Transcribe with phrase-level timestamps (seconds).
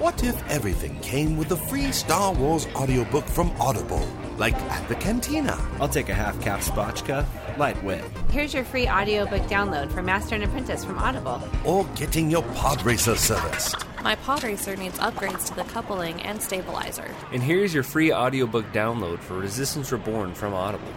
[0.00, 4.08] What if everything came with a free Star Wars audiobook from Audible?
[4.38, 5.58] Like at the cantina.
[5.78, 7.26] I'll take a half cap spotchka,
[7.58, 8.02] lightweight.
[8.30, 11.46] Here's your free audiobook download for Master and Apprentice from Audible.
[11.66, 13.76] Or getting your pod racer serviced.
[14.02, 17.14] My pod racer needs upgrades to the coupling and stabilizer.
[17.30, 20.94] And here's your free audiobook download for Resistance Reborn from Audible.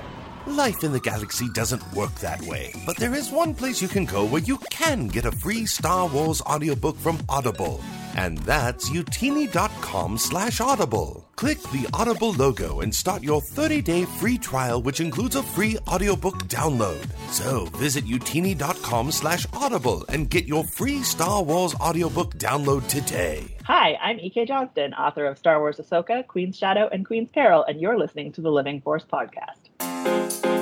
[0.48, 4.06] Life in the galaxy doesn't work that way, but there is one place you can
[4.06, 7.82] go where you can get a free Star Wars audiobook from Audible.
[8.16, 11.30] And that's youtini.com slash audible.
[11.36, 16.36] Click the Audible logo and start your 30-day free trial, which includes a free audiobook
[16.44, 17.06] download.
[17.32, 23.44] So visit youtini.com slash audible and get your free Star Wars audiobook download today.
[23.64, 24.46] Hi, I'm E.K.
[24.46, 28.42] Johnston, author of Star Wars Ahsoka, Queen's Shadow, and Queen's Peril, and you're listening to
[28.42, 30.53] the Living Force podcast.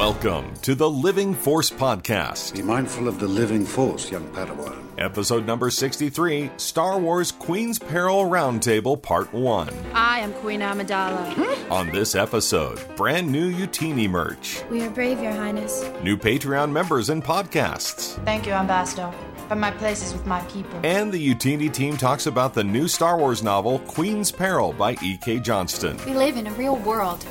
[0.00, 2.54] Welcome to the Living Force Podcast.
[2.54, 4.82] Be mindful of the living force, young Padawan.
[4.96, 9.68] Episode number 63 Star Wars Queen's Peril Roundtable Part 1.
[9.92, 11.70] I am Queen Amidala.
[11.70, 15.84] On this episode, brand new Youtini merch, We are brave, Your Highness.
[16.02, 19.12] new Patreon members and podcasts, Thank you, Ambassador.
[19.50, 20.80] But my place is with my people.
[20.82, 25.40] and the Youtini team talks about the new Star Wars novel Queen's Peril by E.K.
[25.40, 25.98] Johnston.
[26.06, 27.26] We live in a real world.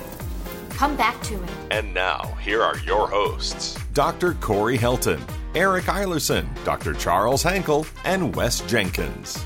[0.80, 1.49] Come back to it.
[1.72, 4.35] And now, here are your hosts Dr.
[4.35, 5.19] Corey Helton,
[5.53, 6.94] Eric Eilerson, Dr.
[6.94, 9.45] Charles Hankel, and Wes Jenkins.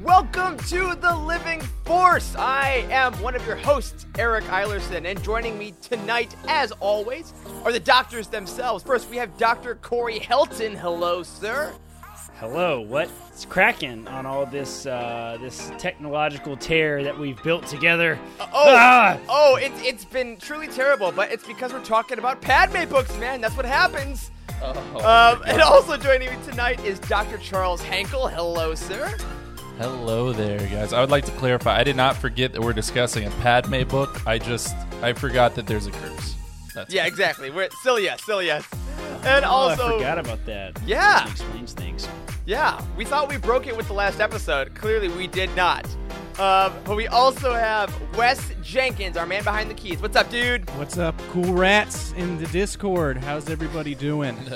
[0.00, 2.34] Welcome to the Living Force.
[2.34, 7.70] I am one of your hosts, Eric Eilerson, and joining me tonight, as always, are
[7.70, 8.82] the doctors themselves.
[8.82, 9.76] First, we have Dr.
[9.76, 10.74] Corey Helton.
[10.74, 11.72] Hello, sir.
[12.40, 18.18] Hello, what's cracking on all this uh, this technological tear that we've built together?
[18.40, 19.18] Oh, Ah!
[19.28, 23.42] oh, it's it's been truly terrible, but it's because we're talking about Padme books, man.
[23.42, 24.30] That's what happens.
[24.62, 27.36] um, and also joining me tonight is Dr.
[27.38, 28.30] Charles Hankel.
[28.32, 29.14] Hello, sir.
[29.76, 30.94] Hello there, guys.
[30.94, 31.78] I would like to clarify.
[31.78, 34.26] I did not forget that we're discussing a Padme book.
[34.26, 36.36] I just I forgot that there's a curse.
[36.74, 37.50] That's Yeah, exactly.
[37.50, 38.66] We're still yes, still yes.
[39.24, 40.80] And Oh, also, I forgot about that.
[40.86, 41.24] Yeah.
[41.24, 42.08] That explains things.
[42.46, 44.74] Yeah, we thought we broke it with the last episode.
[44.74, 45.84] Clearly, we did not.
[46.38, 50.00] Um, but we also have Wes Jenkins, our man behind the keys.
[50.00, 50.68] What's up, dude?
[50.76, 53.18] What's up, cool rats in the Discord?
[53.18, 54.36] How's everybody doing?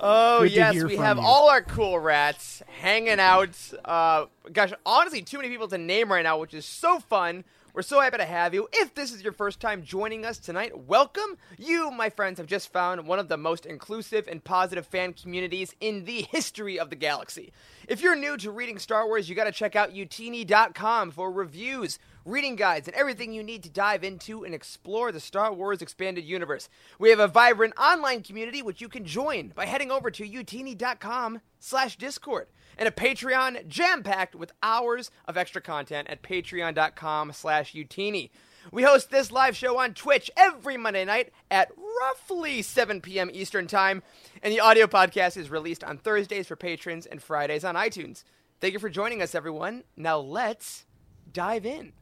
[0.00, 1.24] Oh Good yes, we have you.
[1.24, 3.50] all our cool rats hanging out.
[3.84, 7.42] Uh, gosh, honestly, too many people to name right now, which is so fun.
[7.78, 8.68] We're so happy to have you.
[8.72, 11.38] If this is your first time joining us tonight, welcome.
[11.58, 15.76] You, my friends, have just found one of the most inclusive and positive fan communities
[15.80, 17.52] in the history of the galaxy.
[17.86, 22.00] If you're new to reading Star Wars, you got to check out youtini.com for reviews,
[22.24, 26.24] reading guides, and everything you need to dive into and explore the Star Wars expanded
[26.24, 26.68] universe.
[26.98, 31.42] We have a vibrant online community which you can join by heading over to youtini.com
[31.60, 38.30] slash discord and a Patreon jam-packed with hours of extra content at patreon.com slash youtini.
[38.70, 41.70] We host this live show on Twitch every Monday night at
[42.02, 43.30] roughly 7 p.m.
[43.32, 44.02] Eastern Time,
[44.42, 48.24] and the audio podcast is released on Thursdays for patrons and Fridays on iTunes.
[48.60, 49.84] Thank you for joining us, everyone.
[49.96, 50.84] Now let's
[51.32, 51.92] dive in.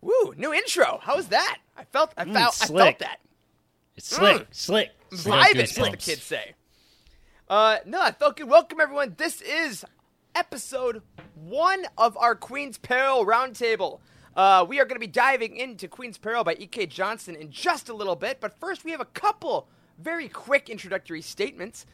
[0.00, 0.98] Woo, new intro.
[1.02, 1.58] How was that?
[1.76, 3.20] I felt I Mm, felt I felt that.
[3.96, 4.54] It's slick, Mm.
[4.54, 4.90] slick.
[5.10, 6.54] Vibing, as the kids say.
[7.48, 8.48] Uh, no, I felt good.
[8.50, 9.14] Welcome, everyone.
[9.16, 9.82] This is
[10.34, 11.00] episode
[11.34, 14.00] one of our Queen's Peril Roundtable.
[14.36, 16.86] Uh, we are going to be diving into Queen's Peril by E.K.
[16.86, 19.66] Johnston in just a little bit, but first we have a couple
[19.98, 21.86] very quick introductory statements.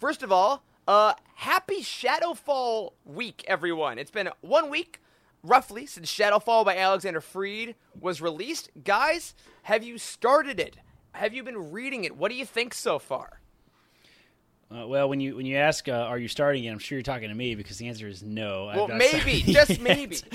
[0.00, 3.98] First of all, uh, happy Shadowfall week, everyone.
[3.98, 5.02] It's been one week,
[5.42, 8.70] roughly, since Shadowfall by Alexander Freed was released.
[8.82, 10.78] Guys, have you started it?
[11.12, 12.16] Have you been reading it?
[12.16, 13.40] What do you think so far?
[14.70, 17.02] Uh, well, when you when you ask, uh, "Are you starting it?" I'm sure you're
[17.02, 18.68] talking to me because the answer is no.
[18.68, 19.80] I've Well, maybe, just yet.
[19.80, 20.16] maybe.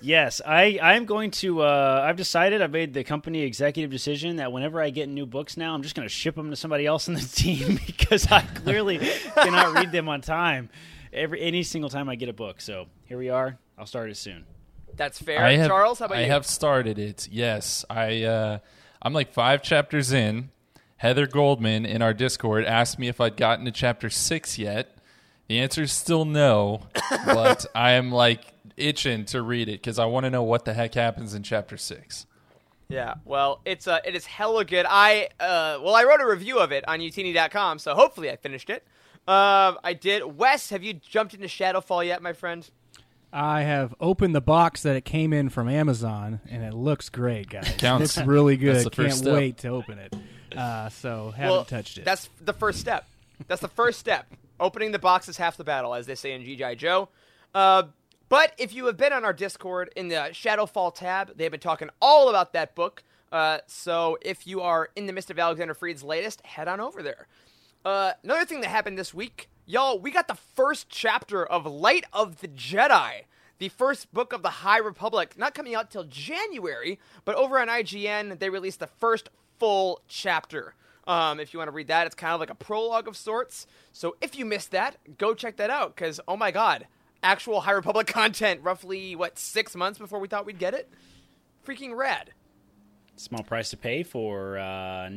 [0.00, 1.62] Yes, I I'm going to.
[1.62, 2.62] Uh, I've decided.
[2.62, 5.96] I've made the company executive decision that whenever I get new books now, I'm just
[5.96, 8.98] going to ship them to somebody else in the team because I clearly
[9.34, 10.68] cannot read them on time.
[11.12, 12.60] Every any single time I get a book.
[12.60, 13.58] So here we are.
[13.76, 14.44] I'll start it soon.
[14.94, 15.42] That's fair.
[15.42, 16.26] I have, Charles, how about I you?
[16.26, 17.28] I have started it.
[17.30, 18.22] Yes, I.
[18.22, 18.58] Uh,
[19.02, 20.50] I'm like five chapters in.
[20.98, 24.96] Heather Goldman in our Discord asked me if I'd gotten to chapter six yet.
[25.48, 26.82] The answer is still no,
[27.24, 30.74] but I am like itching to read it because I want to know what the
[30.74, 32.26] heck happens in chapter six.
[32.88, 34.86] Yeah, well, it's uh, it is hella good.
[34.88, 38.70] I uh, well, I wrote a review of it on youtini.com, so hopefully I finished
[38.70, 38.82] it.
[39.26, 40.38] Um, I did.
[40.38, 42.68] Wes, have you jumped into Shadowfall yet, my friend?
[43.30, 47.50] I have opened the box that it came in from Amazon, and it looks great,
[47.50, 47.70] guys.
[47.76, 48.16] Counts.
[48.16, 48.86] It's really good.
[48.86, 49.34] the Can't step.
[49.34, 50.16] wait to open it.
[50.56, 52.04] Uh, so haven't well, touched it.
[52.04, 53.06] That's the first step.
[53.46, 54.26] That's the first step.
[54.60, 56.74] Opening the box is half the battle, as they say in G.I.
[56.74, 57.08] Joe.
[57.54, 57.84] Uh,
[58.28, 61.88] but if you have been on our Discord in the Shadowfall tab, they've been talking
[62.00, 63.02] all about that book.
[63.30, 67.02] Uh, so if you are in the midst of Alexander Freed's latest, head on over
[67.02, 67.26] there.
[67.84, 72.04] Uh, another thing that happened this week, y'all, we got the first chapter of Light
[72.12, 73.24] of the Jedi,
[73.58, 77.68] the first book of the High Republic, not coming out till January, but over on
[77.68, 80.74] IGN, they released the first full chapter.
[81.06, 83.66] Um, if you want to read that, it's kind of like a prologue of sorts.
[83.92, 86.86] So if you missed that, go check that out because oh my god,
[87.22, 90.90] actual High Republic content roughly what six months before we thought we'd get it.
[91.66, 92.32] Freaking rad
[93.20, 95.08] small price to pay for uh,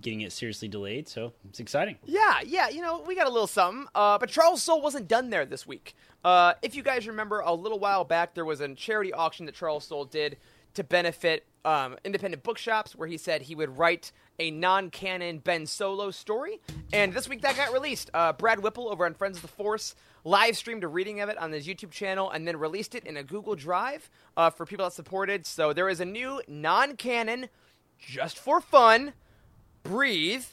[0.00, 1.08] getting it seriously delayed.
[1.08, 1.96] So it's exciting.
[2.04, 2.68] Yeah, yeah.
[2.68, 3.86] You know, we got a little something.
[3.94, 5.94] Uh, but Charles Soule wasn't done there this week.
[6.24, 9.54] Uh, if you guys remember, a little while back, there was a charity auction that
[9.54, 10.36] Charles Soule did
[10.74, 16.10] to benefit um, independent bookshops, where he said he would write a non-canon Ben Solo
[16.10, 16.60] story.
[16.92, 18.10] And this week that got released.
[18.14, 19.94] Uh, Brad Whipple over on Friends of the Force
[20.24, 23.16] live streamed a reading of it on his YouTube channel and then released it in
[23.16, 25.46] a Google Drive uh, for people that supported.
[25.46, 27.48] So there is a new non-canon,
[27.98, 29.12] just for fun,
[29.82, 30.44] breathe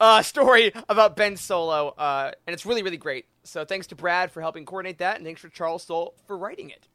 [0.00, 3.26] uh, story about Ben Solo, uh, and it's really really great.
[3.42, 6.70] So thanks to Brad for helping coordinate that, and thanks for Charles Soule for writing
[6.70, 6.88] it.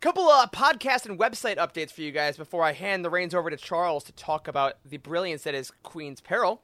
[0.00, 3.50] Couple of podcast and website updates for you guys before I hand the reins over
[3.50, 6.62] to Charles to talk about the brilliance that is Queen's Peril.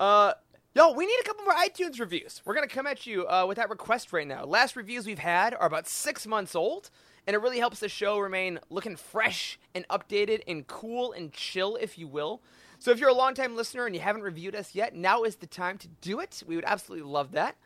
[0.00, 0.32] Uh,
[0.74, 2.40] Yo, we need a couple more iTunes reviews.
[2.46, 4.46] We're to come at you uh, with that request right now.
[4.46, 6.88] Last reviews we've had are about six months old,
[7.26, 11.76] and it really helps the show remain looking fresh and updated and cool and chill,
[11.76, 12.40] if you will.
[12.78, 15.46] So if you're a longtime listener and you haven't reviewed us yet, now is the
[15.46, 16.42] time to do it.
[16.46, 17.56] We would absolutely love that.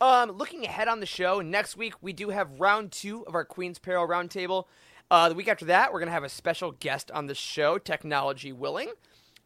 [0.00, 3.44] Um, looking ahead on the show, next week we do have round two of our
[3.44, 4.64] Queen's Peril Roundtable.
[5.10, 7.78] Uh, the week after that, we're going to have a special guest on the show,
[7.78, 8.90] technology willing.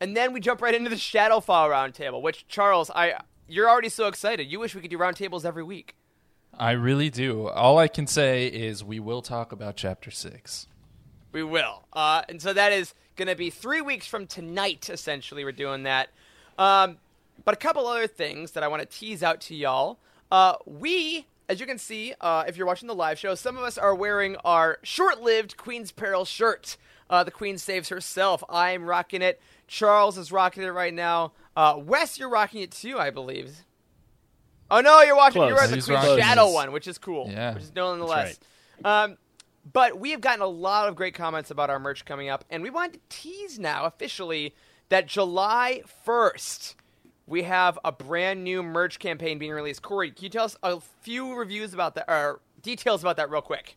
[0.01, 3.15] And then we jump right into the Shadowfall roundtable, which Charles, I
[3.49, 4.51] you're already so excited.
[4.51, 5.97] You wish we could do roundtables every week.
[6.59, 7.49] I really do.
[7.49, 10.67] All I can say is we will talk about chapter six.
[11.33, 11.85] We will.
[11.93, 15.83] Uh, and so that is going to be three weeks from tonight, essentially, we're doing
[15.85, 16.09] that.
[16.59, 16.99] Um,
[17.45, 19.99] but a couple other things that I want to tease out to y'all.
[20.31, 23.63] Uh, we, as you can see, uh, if you're watching the live show, some of
[23.63, 26.77] us are wearing our short lived Queen's Peril shirt.
[27.11, 28.45] Uh, the Queen saves herself.
[28.51, 29.41] I'm rocking it.
[29.67, 31.33] Charles is rocking it right now.
[31.57, 33.65] Uh, Wes, you're rocking it too, I believe.
[34.71, 35.41] Oh no, you're watching.
[35.41, 35.49] Close.
[35.49, 37.29] You're at the Queen Shadow one, which is cool.
[37.31, 38.39] Yeah, which is nonetheless.
[38.85, 39.05] Right.
[39.05, 39.17] Um,
[39.73, 42.63] but we have gotten a lot of great comments about our merch coming up, and
[42.63, 44.55] we wanted to tease now officially
[44.89, 46.75] that July 1st
[47.29, 49.83] we have a brand new merch campaign being released.
[49.83, 53.43] Corey, can you tell us a few reviews about that, or details about that, real
[53.43, 53.77] quick?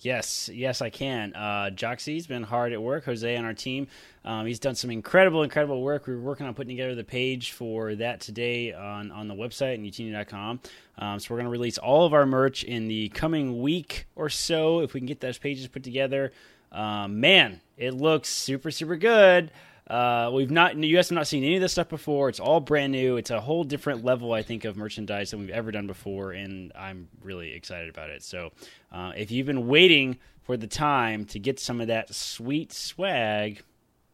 [0.00, 1.34] Yes, yes, I can.
[1.34, 3.04] Uh, Joxy's been hard at work.
[3.06, 3.88] Jose on our team,
[4.24, 6.06] um, he's done some incredible, incredible work.
[6.06, 9.74] We are working on putting together the page for that today on, on the website
[9.74, 10.60] and youtini.com.
[10.98, 14.28] Um, so we're going to release all of our merch in the coming week or
[14.28, 16.32] so if we can get those pages put together.
[16.70, 19.50] Um, man, it looks super, super good.
[19.88, 22.28] Uh, we've not, you guys have not seen any of this stuff before.
[22.28, 23.16] It's all brand new.
[23.16, 26.72] It's a whole different level, I think, of merchandise than we've ever done before, and
[26.76, 28.22] I'm really excited about it.
[28.22, 28.52] So,
[28.92, 33.62] uh, if you've been waiting for the time to get some of that sweet swag,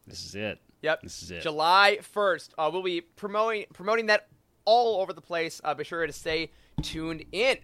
[0.06, 0.60] this is it.
[0.82, 1.42] Yep, this is it.
[1.42, 2.50] July 1st.
[2.56, 4.28] Uh, we'll be promoting promoting that
[4.64, 5.60] all over the place.
[5.64, 6.50] Uh, be sure to stay
[6.82, 7.56] tuned in.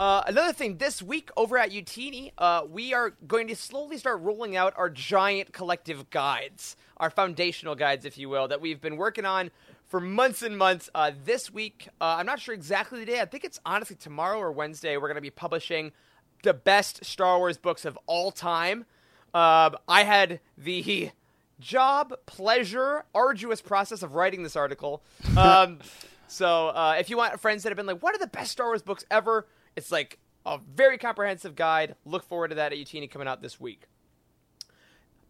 [0.00, 4.22] Uh, another thing, this week over at Youtini, uh, we are going to slowly start
[4.22, 8.96] rolling out our giant collective guides, our foundational guides, if you will, that we've been
[8.96, 9.50] working on
[9.88, 10.88] for months and months.
[10.94, 13.20] Uh, this week, uh, I'm not sure exactly the day.
[13.20, 14.96] I think it's honestly tomorrow or Wednesday.
[14.96, 15.92] We're going to be publishing
[16.44, 18.86] the best Star Wars books of all time.
[19.34, 21.10] Um, I had the
[21.60, 25.02] job, pleasure, arduous process of writing this article.
[25.36, 25.80] Um,
[26.26, 28.68] so uh, if you want friends that have been like, what are the best Star
[28.68, 29.46] Wars books ever?
[29.80, 31.94] It's like a very comprehensive guide.
[32.04, 33.84] Look forward to that at Youtini coming out this week.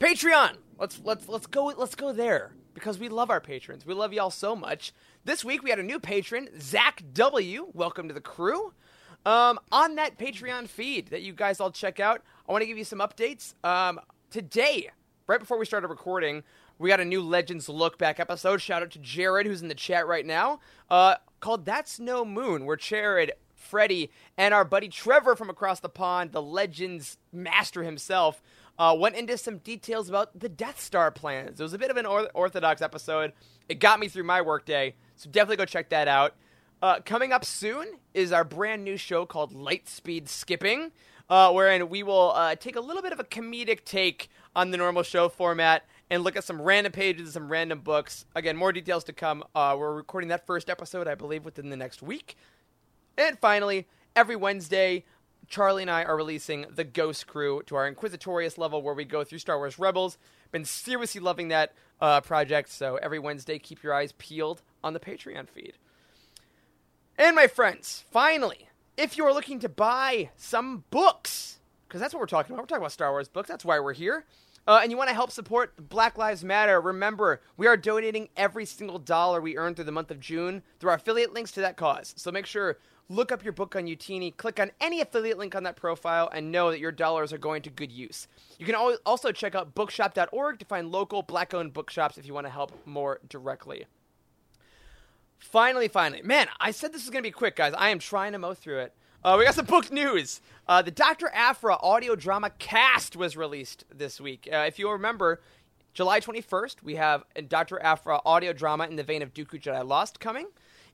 [0.00, 0.56] Patreon.
[0.76, 3.86] Let's let's let's go let's go there because we love our patrons.
[3.86, 4.92] We love y'all so much.
[5.24, 7.68] This week we had a new patron, Zach W.
[7.74, 8.72] Welcome to the crew.
[9.24, 12.78] Um, on that Patreon feed that you guys all check out, I want to give
[12.78, 13.54] you some updates.
[13.62, 14.90] Um, today,
[15.28, 16.42] right before we started recording,
[16.78, 18.60] we got a new Legends Look Back episode.
[18.60, 22.64] Shout out to Jared, who's in the chat right now, uh, called That's No Moon,
[22.64, 28.42] where Jared Freddie, and our buddy Trevor from across the pond, the Legends master himself,
[28.78, 31.60] uh, went into some details about the Death Star plans.
[31.60, 33.32] It was a bit of an or- orthodox episode.
[33.68, 36.34] It got me through my workday, so definitely go check that out.
[36.82, 40.92] Uh, coming up soon is our brand new show called Lightspeed Skipping,
[41.28, 44.78] uh, wherein we will uh, take a little bit of a comedic take on the
[44.78, 48.24] normal show format and look at some random pages, and some random books.
[48.34, 49.44] Again, more details to come.
[49.54, 52.36] Uh, we're recording that first episode, I believe, within the next week.
[53.16, 53.86] And finally,
[54.16, 55.04] every Wednesday,
[55.48, 59.24] Charlie and I are releasing the Ghost Crew to our Inquisitorius level where we go
[59.24, 60.16] through Star Wars Rebels.
[60.52, 65.00] Been seriously loving that uh, project, so every Wednesday, keep your eyes peeled on the
[65.00, 65.74] Patreon feed.
[67.18, 72.20] And my friends, finally, if you are looking to buy some books, because that's what
[72.20, 74.24] we're talking about, we're talking about Star Wars books, that's why we're here.
[74.66, 78.64] Uh, and you want to help support Black Lives Matter, remember, we are donating every
[78.64, 81.76] single dollar we earn through the month of June through our affiliate links to that
[81.76, 82.14] cause.
[82.16, 82.78] So make sure
[83.10, 86.52] look up your book on Youtini, click on any affiliate link on that profile, and
[86.52, 88.28] know that your dollars are going to good use.
[88.58, 92.46] You can also check out bookshop.org to find local black owned bookshops if you want
[92.46, 93.86] to help more directly.
[95.38, 96.22] Finally, finally.
[96.22, 97.74] Man, I said this was going to be quick, guys.
[97.76, 98.94] I am trying to mow through it.
[99.24, 100.40] Uh, we got some book news.
[100.68, 101.30] Uh, the Dr.
[101.34, 104.48] Aphra audio drama cast was released this week.
[104.50, 105.40] Uh, if you remember,
[105.92, 107.82] July 21st, we have a Dr.
[107.82, 110.46] Aphra audio drama in the vein of Dooku Jedi Lost coming.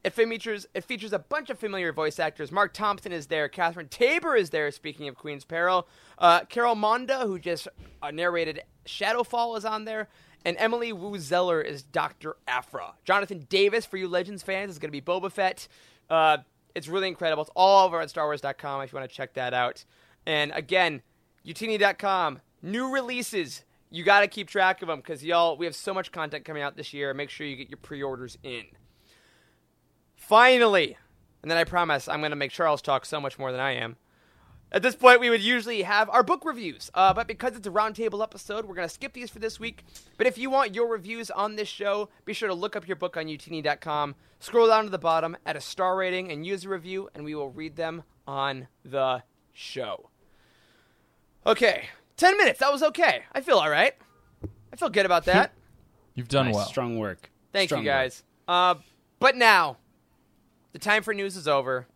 [0.07, 2.53] It features it features a bunch of familiar voice actors.
[2.53, 3.49] Marc Thompson is there.
[3.49, 4.71] Catherine Taber is there.
[4.71, 7.67] Speaking of Queen's Peril, uh, Carol Monda, who just
[8.01, 10.07] uh, narrated Shadowfall, is on there,
[10.45, 12.95] and Emily Woo Zeller is Doctor Aphra.
[13.05, 15.67] Jonathan Davis, for you Legends fans, is going to be Boba Fett.
[16.09, 16.37] Uh,
[16.77, 17.43] it's really incredible.
[17.43, 19.85] It's all over at StarWars.com if you want to check that out.
[20.25, 21.03] And again,
[21.45, 23.65] Youtini.com, new releases.
[23.91, 26.63] You got to keep track of them because y'all, we have so much content coming
[26.63, 27.13] out this year.
[27.13, 28.67] Make sure you get your pre-orders in.
[30.27, 30.97] Finally,
[31.41, 33.77] and then I promise I'm going to make Charles talk so much more than I
[33.77, 33.95] am.
[34.73, 37.71] At this point, we would usually have our book reviews, uh, but because it's a
[37.71, 39.85] roundtable episode, we're going to skip these for this week.
[40.19, 42.97] But if you want your reviews on this show, be sure to look up your
[42.97, 46.71] book on youtini.com, scroll down to the bottom, add a star rating, and use a
[46.71, 50.11] review, and we will read them on the show.
[51.47, 51.85] Okay,
[52.17, 52.59] 10 minutes.
[52.59, 53.23] That was okay.
[53.31, 53.95] I feel all right.
[54.73, 55.53] I feel good about that.
[56.17, 56.67] You've done nice, well.
[56.67, 57.31] Strong work.
[57.53, 58.25] Thank Strong you, guys.
[58.49, 58.75] Uh,
[59.21, 59.77] but now,
[60.77, 61.87] the time for news is over.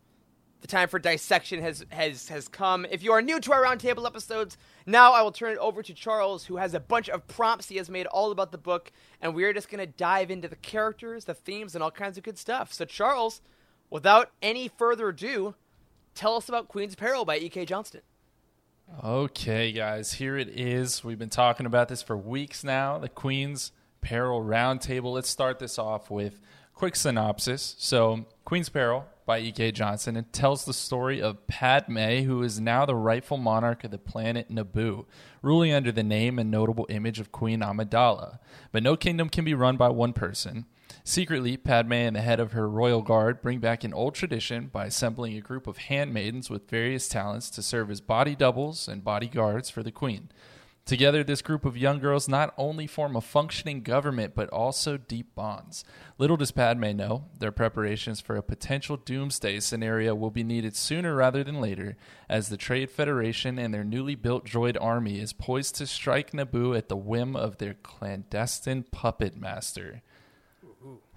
[0.61, 2.87] The time for dissection has has has come.
[2.89, 4.57] If you are new to our roundtable episodes,
[4.87, 7.77] now I will turn it over to Charles, who has a bunch of prompts he
[7.77, 11.35] has made all about the book, and we're just gonna dive into the characters, the
[11.35, 12.73] themes, and all kinds of good stuff.
[12.73, 13.39] So, Charles,
[13.91, 15.53] without any further ado,
[16.15, 17.65] tell us about Queen's Peril by E.K.
[17.65, 18.01] Johnston.
[19.03, 21.03] Okay, guys, here it is.
[21.03, 22.97] We've been talking about this for weeks now.
[22.97, 25.13] The Queen's Peril Roundtable.
[25.13, 26.41] Let's start this off with
[26.81, 27.75] quick synopsis.
[27.77, 29.71] So, Queen's Peril by E.K.
[29.73, 30.17] Johnston.
[30.17, 34.49] It tells the story of Padme, who is now the rightful monarch of the planet
[34.49, 35.05] Naboo,
[35.43, 38.39] ruling under the name and notable image of Queen Amidala.
[38.71, 40.65] But no kingdom can be run by one person.
[41.03, 44.87] Secretly, Padme and the head of her royal guard bring back an old tradition by
[44.87, 49.69] assembling a group of handmaidens with various talents to serve as body doubles and bodyguards
[49.69, 50.29] for the queen.
[50.83, 55.33] Together, this group of young girls not only form a functioning government, but also deep
[55.35, 55.85] bonds.
[56.17, 61.15] Little does Padme know, their preparations for a potential doomsday scenario will be needed sooner
[61.15, 61.95] rather than later,
[62.27, 66.75] as the Trade Federation and their newly built droid army is poised to strike Naboo
[66.75, 70.01] at the whim of their clandestine puppet master.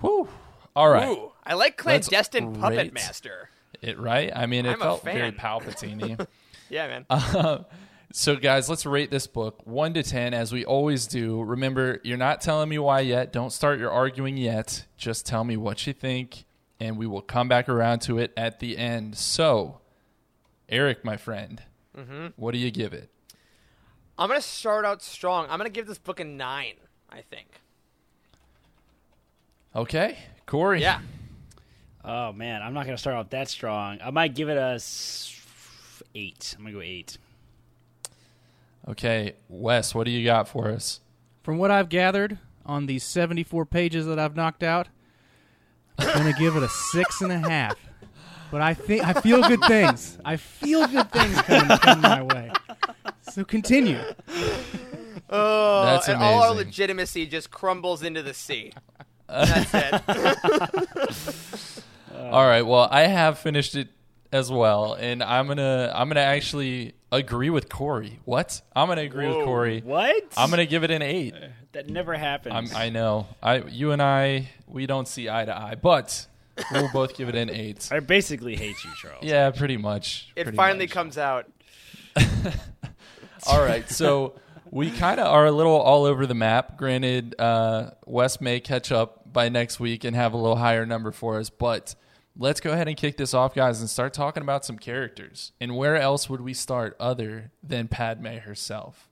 [0.00, 0.28] Whew.
[0.76, 1.08] All right.
[1.08, 3.48] Ooh, I like clandestine Let's puppet master.
[3.80, 4.30] It right?
[4.34, 6.26] I mean, it I'm felt very Palpatine.
[6.68, 7.06] yeah, man.
[7.10, 7.64] Uh,
[8.16, 11.42] so, guys, let's rate this book one to ten, as we always do.
[11.42, 13.32] Remember, you're not telling me why yet.
[13.32, 14.84] Don't start your arguing yet.
[14.96, 16.44] Just tell me what you think,
[16.78, 19.16] and we will come back around to it at the end.
[19.16, 19.80] So,
[20.68, 21.60] Eric, my friend,
[21.98, 22.28] mm-hmm.
[22.36, 23.10] what do you give it?
[24.16, 25.46] I'm gonna start out strong.
[25.50, 26.74] I'm gonna give this book a nine.
[27.10, 27.48] I think.
[29.74, 30.82] Okay, Corey.
[30.82, 31.00] Yeah.
[32.04, 33.98] Oh man, I'm not gonna start out that strong.
[34.00, 34.80] I might give it a
[36.14, 36.54] eight.
[36.56, 37.18] I'm gonna go eight.
[38.88, 41.00] Okay, Wes, what do you got for us?
[41.42, 44.88] From what I've gathered on these 74 pages that I've knocked out,
[45.98, 47.76] I'm going to give it a six and a half.
[48.50, 50.18] But I think I feel good things.
[50.24, 52.52] I feel good things coming, coming my way.
[53.32, 53.98] So continue.
[55.30, 56.66] Oh, That's and all our amazing.
[56.66, 58.72] legitimacy just crumbles into the sea.
[59.28, 60.02] That's it.
[62.16, 62.62] All right.
[62.62, 63.88] Well, I have finished it
[64.32, 68.20] as well, and I'm gonna I'm gonna actually agree with Corey.
[68.24, 68.60] What?
[68.74, 69.80] I'm gonna agree Whoa, with Corey.
[69.84, 70.32] What?
[70.36, 71.34] I'm gonna give it an eight.
[71.72, 72.72] That never happens.
[72.72, 73.26] I'm, I know.
[73.42, 76.26] I you and I we don't see eye to eye, but
[76.72, 77.88] we'll both give it an eight.
[77.92, 79.24] I basically hate you, Charles.
[79.24, 80.32] Yeah, pretty much.
[80.36, 80.92] It pretty finally much.
[80.92, 81.50] comes out.
[83.46, 84.36] All right, so
[84.70, 86.78] we kind of are a little all over the map.
[86.78, 91.12] Granted, uh, Wes may catch up by next week and have a little higher number
[91.12, 91.94] for us, but
[92.36, 95.52] let's go ahead and kick this off, guys, and start talking about some characters.
[95.60, 99.08] And where else would we start other than Padme herself?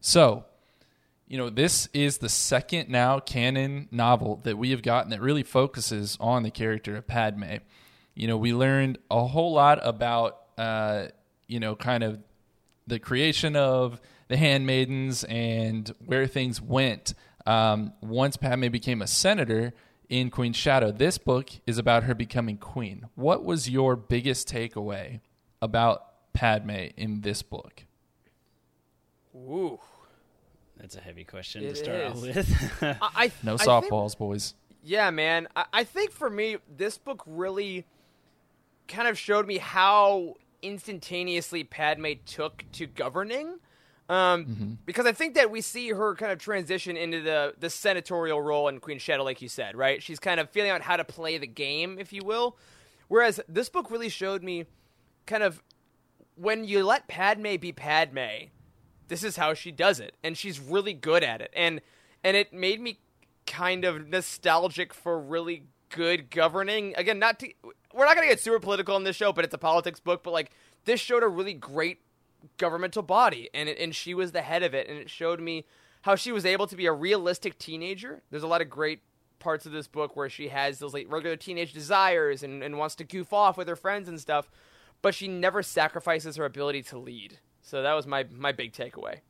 [0.00, 0.44] So,
[1.26, 5.42] you know, this is the second now canon novel that we have gotten that really
[5.42, 7.56] focuses on the character of Padme.
[8.14, 11.06] You know, we learned a whole lot about, uh,
[11.46, 12.18] you know, kind of
[12.86, 17.14] the creation of the handmaidens and where things went
[17.46, 19.74] um, once Padme became a senator
[20.08, 20.90] in Queen's Shadow.
[20.92, 23.06] This book is about her becoming queen.
[23.14, 25.20] What was your biggest takeaway
[25.62, 27.84] about Padme in this book?
[29.34, 29.78] Ooh.
[30.76, 32.04] That's a heavy question It to start is.
[32.04, 32.78] out with.
[32.82, 32.96] I,
[33.26, 34.54] I- No I think- softballs, boys.
[34.86, 35.48] Yeah, man.
[35.56, 37.86] I, I think for me, this book really
[38.86, 43.58] kind of showed me how instantaneously Padme took to governing.
[44.08, 48.40] Um, Because I think that we see her kind of transition into the, the senatorial
[48.40, 50.02] role in Queen Shadow, like you said, right?
[50.02, 52.56] She's kind of feeling out how to play the game, if you will.
[53.08, 54.66] Whereas this book really showed me
[55.26, 55.62] kind of
[56.36, 58.48] when you let Padme be Padme,
[59.08, 61.50] this is how she does it, and she's really good at it.
[61.54, 61.80] And
[62.22, 62.98] and it made me
[63.46, 66.94] kind of nostalgic for really good governing.
[66.96, 67.52] Again, not to,
[67.92, 70.22] we're not gonna get super political in this show, but it's a politics book.
[70.22, 70.50] But like
[70.84, 72.00] this showed a really great
[72.56, 75.64] governmental body, and it, and she was the head of it, and it showed me
[76.02, 78.22] how she was able to be a realistic teenager.
[78.30, 79.00] There's a lot of great
[79.38, 82.94] parts of this book where she has those like regular teenage desires and, and wants
[82.96, 84.50] to goof off with her friends and stuff,
[85.02, 87.38] but she never sacrifices her ability to lead.
[87.62, 89.20] So that was my my big takeaway.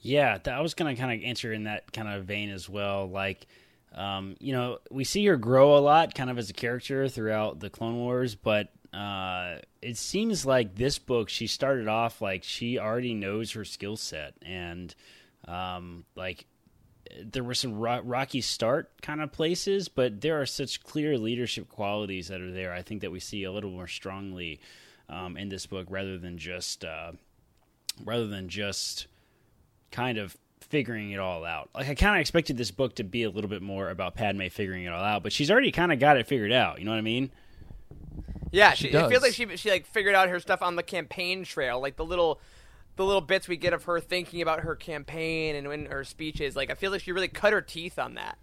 [0.00, 3.08] Yeah, th- I was gonna kind of answer in that kind of vein as well.
[3.08, 3.46] Like,
[3.94, 7.60] um, you know, we see her grow a lot, kind of as a character throughout
[7.60, 12.78] the Clone Wars, but uh, it seems like this book she started off like she
[12.78, 14.94] already knows her skill set, and
[15.46, 16.46] um, like
[17.22, 21.68] there were some ro- rocky start kind of places, but there are such clear leadership
[21.68, 22.72] qualities that are there.
[22.72, 24.60] I think that we see a little more strongly
[25.08, 27.12] um, in this book rather than just uh,
[28.04, 29.06] rather than just
[29.90, 31.70] kind of figuring it all out.
[31.74, 34.48] Like I kind of expected this book to be a little bit more about Padme
[34.48, 36.78] figuring it all out, but she's already kind of got it figured out.
[36.78, 37.30] You know what I mean?
[38.52, 40.82] Yeah, She she, it feels like she she like figured out her stuff on the
[40.82, 42.40] campaign trail, like the little
[42.96, 46.56] the little bits we get of her thinking about her campaign and in her speeches.
[46.56, 48.38] Like I feel like she really cut her teeth on that.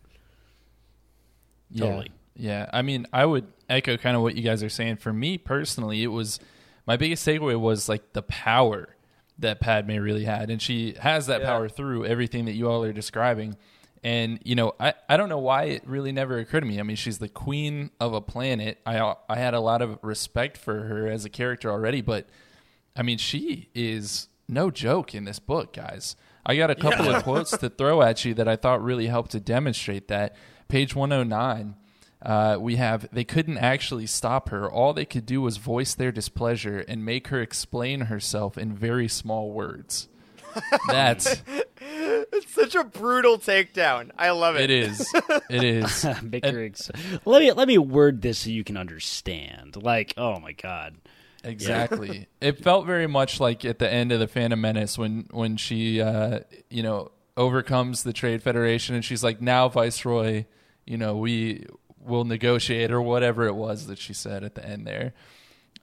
[1.75, 2.11] Totally.
[2.35, 2.59] Yeah.
[2.63, 2.69] yeah.
[2.73, 4.97] I mean, I would echo kind of what you guys are saying.
[4.97, 6.39] For me personally, it was
[6.85, 8.95] my biggest takeaway was like the power
[9.39, 10.49] that Padme really had.
[10.49, 11.47] And she has that Yeah.
[11.47, 13.57] power through everything that you all are describing.
[14.03, 16.79] And, you know, I, I don't know why it really never occurred to me.
[16.79, 18.79] I mean, she's the queen of a planet.
[18.85, 22.27] I, I had a lot of respect for her as a character already, but
[22.95, 26.15] I mean, she is no joke in this book, guys.
[26.45, 27.17] I got a couple Yeah.
[27.17, 30.35] of quotes to throw at you that I thought really helped to demonstrate that.
[30.67, 31.75] Page 109,
[32.21, 34.69] uh, we have they couldn't actually stop her.
[34.71, 39.07] All they could do was voice their displeasure and make her explain herself in very
[39.07, 40.07] small words.
[40.87, 41.41] That's
[41.81, 44.11] it's such a brutal takedown.
[44.17, 44.63] I love it.
[44.63, 45.13] it is.
[45.49, 46.03] It is.
[46.21, 46.91] Victor, ex-
[47.25, 49.81] let me let me word this so you can understand.
[49.81, 50.95] Like, oh my god.
[51.43, 52.27] Exactly.
[52.41, 56.01] it felt very much like at the end of the Phantom Menace when when she
[56.01, 56.39] uh,
[56.69, 60.45] you know overcomes the Trade Federation and she's like, "Now, Viceroy,
[60.85, 61.65] you know we
[61.99, 65.13] will negotiate," or whatever it was that she said at the end there.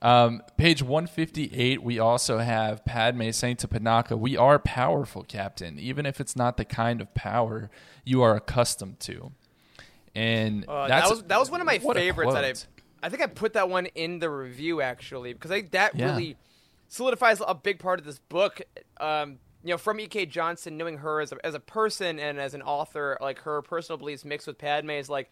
[0.01, 6.05] Um, page 158, we also have Padme saying to Panaka, We are powerful, Captain, even
[6.05, 7.69] if it's not the kind of power
[8.03, 9.31] you are accustomed to.
[10.13, 12.53] And Uh, that's that was that was one of my favorites that I.
[13.03, 16.11] I think I put that one in the review actually because I that Yeah.
[16.11, 16.37] really
[16.87, 18.61] solidifies a big part of this book.
[18.99, 20.27] Um, you know, from E.K.
[20.27, 23.97] Johnston, knowing her as a, as a person and as an author, like her personal
[23.97, 25.31] beliefs mixed with Padme is like,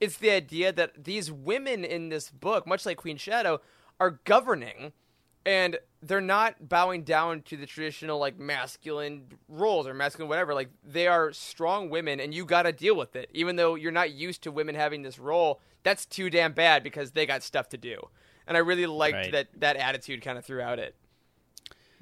[0.00, 3.60] it's the idea that these women in this book, much like Queen Shadow,
[4.00, 4.92] are governing,
[5.44, 10.54] and they're not bowing down to the traditional like masculine roles or masculine whatever.
[10.54, 13.92] Like they are strong women, and you got to deal with it, even though you're
[13.92, 15.60] not used to women having this role.
[15.82, 18.08] That's too damn bad because they got stuff to do,
[18.46, 19.32] and I really liked Right.
[19.32, 20.94] that that attitude kind of throughout it.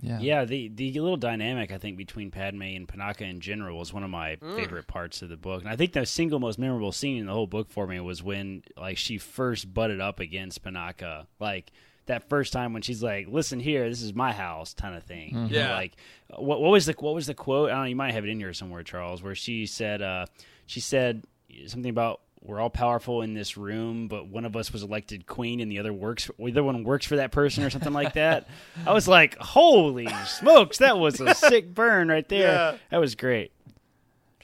[0.00, 0.44] Yeah.
[0.44, 4.10] the the little dynamic I think between Padme and Panaka in general was one of
[4.10, 4.56] my Mm.
[4.56, 7.32] favorite parts of the book, and I think the single most memorable scene in the
[7.32, 11.70] whole book for me was when like she first butted up against Panaka, like
[12.06, 15.32] that first time when she's like, "Listen here, this is my house," kind of thing.
[15.32, 15.50] Mhm.
[15.50, 15.74] Yeah.
[15.74, 15.96] like
[16.36, 17.70] what what was the what was the quote?
[17.70, 17.88] I don't know.
[17.88, 20.26] You might have it in here somewhere, Charles, where she said uh,
[20.66, 21.24] she said
[21.66, 22.20] something about.
[22.44, 25.78] We're all powerful in this room, but one of us was elected queen, and the
[25.78, 26.30] other works.
[26.38, 28.46] The other one works for that person, or something like that.
[28.86, 32.52] I was like, "Holy smokes, that was a sick burn right there.
[32.54, 32.76] Yeah.
[32.90, 33.52] That was great."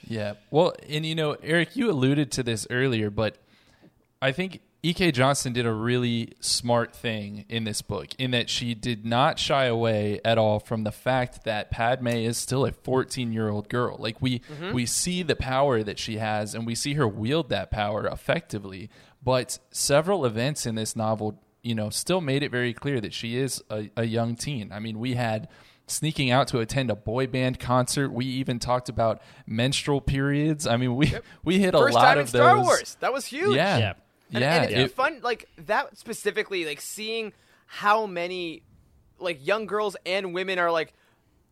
[0.06, 0.34] Yeah.
[0.50, 3.36] Well, and you know, Eric, you alluded to this earlier, but
[4.22, 5.12] I think E.K.
[5.12, 9.66] Johnston did a really smart thing in this book in that she did not shy
[9.66, 13.96] away at all from the fact that Padme is still a 14 year old girl.
[13.98, 14.72] Like we Mm-hmm.
[14.72, 18.88] we see the power that she has and we see her wield that power effectively,
[19.22, 23.36] but several events in this novel, you know, still made it very clear that she
[23.36, 24.72] is a, a young teen.
[24.72, 25.48] I mean, we had
[25.88, 28.10] sneaking out to attend a boy band concert.
[28.12, 30.66] We even talked about menstrual periods.
[30.66, 31.12] I mean, we
[31.44, 32.64] we hit First a lot time of in Star those.
[32.64, 32.96] Wars.
[33.00, 33.56] That was huge.
[33.56, 33.76] Yeah.
[33.78, 33.92] Yeah.
[34.32, 34.62] And, yeah.
[34.62, 37.32] and it's fun, like that specifically, like seeing
[37.66, 38.62] how many
[39.18, 40.92] like young girls and women are like,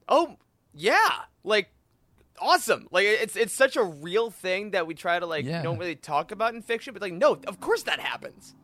[0.08, 0.36] oh
[0.74, 0.96] yeah,
[1.44, 1.70] like
[2.40, 2.88] awesome.
[2.90, 5.62] Like it's it's such a real thing that we try to like Yeah.
[5.62, 8.54] don't really talk about in fiction, but like no, of course that happens.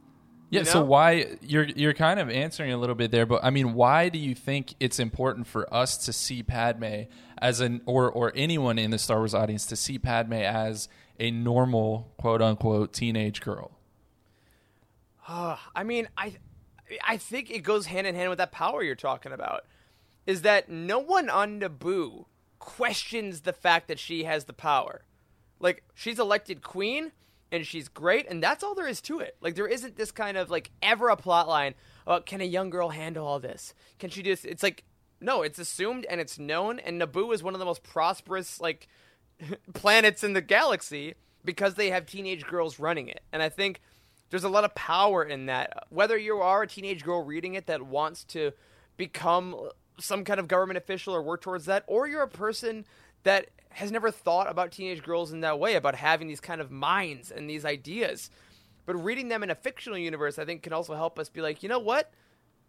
[0.51, 3.51] Yeah, You so why you're you're kind of answering a little bit there, but I
[3.51, 7.05] mean, why do you think it's important for us to see Padme
[7.39, 11.31] as an or or anyone in the Star Wars audience to see Padme as a
[11.31, 13.73] normal quote unquote teenage girl?
[15.27, 16.37] Uh, I mean, I
[17.03, 19.65] I think it goes hand in hand with that power you're talking about.
[20.27, 22.27] Is that no one on Naboo
[22.59, 25.05] questions the fact that she has the power.
[25.61, 27.13] Like she's elected queen
[27.53, 29.37] and she's great and that's all there is to it.
[29.41, 31.75] Like there isn't this kind of like ever a plot line
[32.07, 33.75] about can a young girl handle all this?
[33.99, 34.85] Can she just it's like
[35.21, 38.89] no, it's assumed and it's known and Naboo is one of the most prosperous like
[39.75, 43.23] planets in the galaxy because they have teenage girls running it.
[43.31, 43.81] And I think
[44.31, 45.87] there's a lot of power in that.
[45.91, 48.53] Whether you are a teenage girl reading it that wants to
[48.97, 52.85] become some kind of government official or work towards that, or you're a person
[53.23, 56.71] that has never thought about teenage girls in that way, about having these kind of
[56.71, 58.31] minds and these ideas.
[58.87, 61.63] But reading them in a fictional universe, I think, can also help us be like,
[61.63, 62.13] you know what?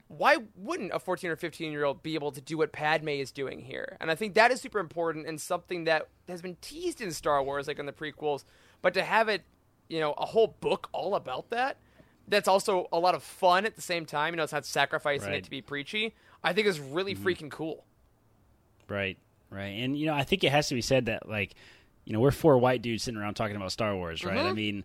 [0.08, 3.32] Why wouldn't a 14 or 15 year old be able to do what Padme is
[3.32, 3.98] doing here?
[4.00, 7.44] And I think that is super important and something that has been teased in Star
[7.44, 8.44] Wars, like in the prequels.
[8.82, 9.44] But to have it,
[9.90, 11.78] you know, a whole book all about that,
[12.28, 14.34] that's also a lot of fun at the same time.
[14.34, 15.38] You know, it's not sacrificing Right.
[15.38, 16.14] it to be preachy.
[16.44, 17.28] I think is really Mm-hmm.
[17.28, 17.84] freaking cool.
[18.88, 19.18] Right,
[19.50, 19.68] right.
[19.84, 21.56] And you know, I think it has to be said that like,
[22.06, 24.38] you know, we're four white dudes sitting around talking about Star Wars, right?
[24.38, 24.56] I Mhm.
[24.56, 24.84] mean,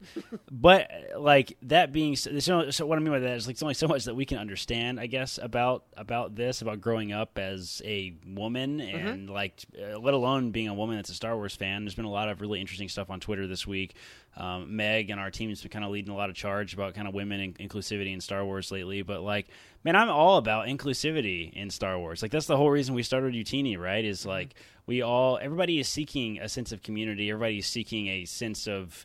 [0.50, 3.62] but like that being s- there's so what I mean by that is like there's
[3.62, 7.36] only so much that we can understand, I guess, about about this, about growing up
[7.36, 11.54] as a woman and like uh, let alone being a woman that's a Star Wars
[11.54, 11.84] fan.
[11.84, 13.94] There's been a lot of really interesting stuff on Twitter this week.
[14.36, 17.08] Um, Meg and our team's been kind of leading a lot of charge about kind
[17.08, 19.02] of women and inclusivity in Star Wars lately.
[19.02, 19.48] But like,
[19.84, 22.22] man, I'm all about inclusivity in Star Wars.
[22.22, 24.04] Like that's the whole reason we started Youtini, right?
[24.04, 24.54] Is like
[24.86, 27.30] we all everybody is seeking a sense of community.
[27.30, 29.04] Everybody is seeking a sense of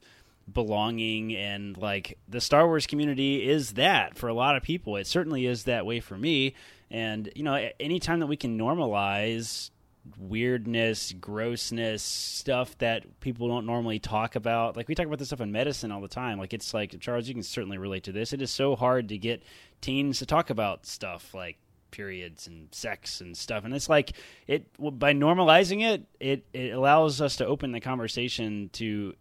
[0.52, 4.96] belonging and like the Star Wars community is that for a lot of people.
[4.96, 6.54] It certainly is that way for me.
[6.92, 9.72] And you know, anytime that we can normalize
[10.20, 14.78] weirdness, grossness, stuff that people don't normally talk about.
[14.78, 16.38] Like we talk about this stuff in medicine all the time.
[16.38, 18.34] Like it's like Charles, you can certainly relate to this.
[18.34, 19.44] It is so hard to get
[19.82, 21.58] teens to talk about stuff like
[21.92, 24.12] periods and sex and stuff and it's like
[24.48, 24.66] it
[25.00, 29.14] by normalizing it it it allows us to open the conversation to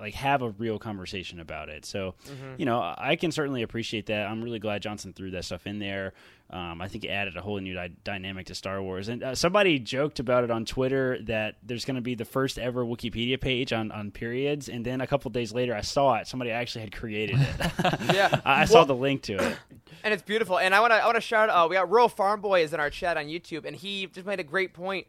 [0.00, 1.84] like have a real conversation about it.
[1.84, 2.58] So, Mhm.
[2.58, 4.26] you know, I can certainly appreciate that.
[4.28, 6.12] I'm really glad Johnston threw that stuff in there.
[6.50, 9.08] Um, I think it added a whole new dy- dynamic to Star Wars.
[9.08, 12.58] And uh, somebody joked about it on Twitter that there's going to be the first
[12.58, 14.68] ever Wikipedia page on, on periods.
[14.68, 16.26] And then a couple days later, I saw it.
[16.26, 17.48] Somebody actually had created it.
[18.14, 18.40] Yeah.
[18.44, 19.56] I, I saw the link to it.
[20.04, 20.58] and it's beautiful.
[20.58, 21.70] And I want to I want to shout out.
[21.70, 24.38] We got Rural Farm Boy is in our chat on YouTube, and he just made
[24.40, 25.06] a great point.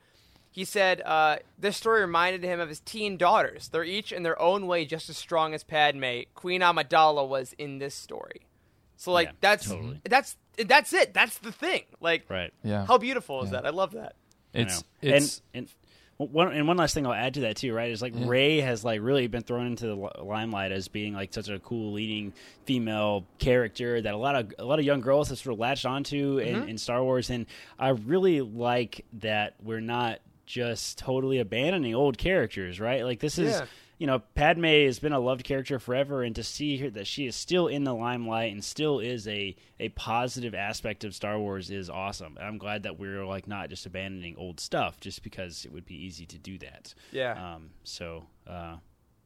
[0.55, 3.67] He said uh, this story reminded him of his teen daughters.
[3.67, 6.21] They're each in their own way just as strong as Padme.
[6.33, 8.47] Queen Amidala was in this story.
[8.95, 9.99] So like Yeah, that's totally.
[10.05, 11.13] that's that's it.
[11.13, 11.81] That's the thing.
[11.99, 12.53] Like Right.
[12.63, 12.85] Yeah.
[12.85, 13.57] how beautiful is Yeah.
[13.63, 13.65] that?
[13.65, 14.15] I love that.
[14.53, 15.67] It's it's and,
[16.19, 17.91] and one and one last thing I'll add to that too, right?
[17.91, 18.25] Is like Yeah.
[18.25, 21.91] Rey has like really been thrown into the limelight as being like such a cool
[21.91, 22.31] leading
[22.63, 25.85] female character that a lot of a lot of young girls have sort of latched
[25.85, 26.69] onto in, Mhm.
[26.69, 27.45] in Star Wars, and
[27.77, 33.03] I really like that we're not just totally abandoning old characters, right?
[33.03, 33.65] Like this is Yeah.
[33.97, 37.25] you know, Padme has been a loved character forever, and to see her that she
[37.25, 41.69] is still in the limelight and still is a a positive aspect of Star Wars
[41.71, 42.36] is awesome.
[42.38, 45.86] And I'm glad that we're like not just abandoning old stuff just because it would
[45.86, 46.93] be easy to do that.
[47.12, 47.55] Yeah.
[47.55, 47.69] Um.
[47.84, 48.77] So, uh,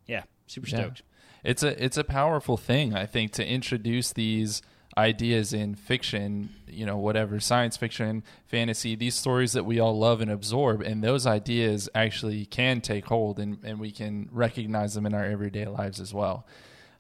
[0.05, 0.77] yeah, super Yeah.
[0.82, 1.03] stoked.
[1.43, 4.62] It's a it's a powerful thing, I think, to introduce these
[4.99, 10.21] ideas in fiction, you know, whatever science fiction, fantasy, these stories that we all love
[10.21, 15.05] and absorb, and those ideas actually can take hold, and and we can recognize them
[15.05, 16.45] in our everyday lives as well.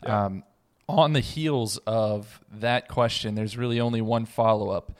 [0.05, 0.43] Um,
[0.87, 4.93] on the heels of that question, there's really only one follow up.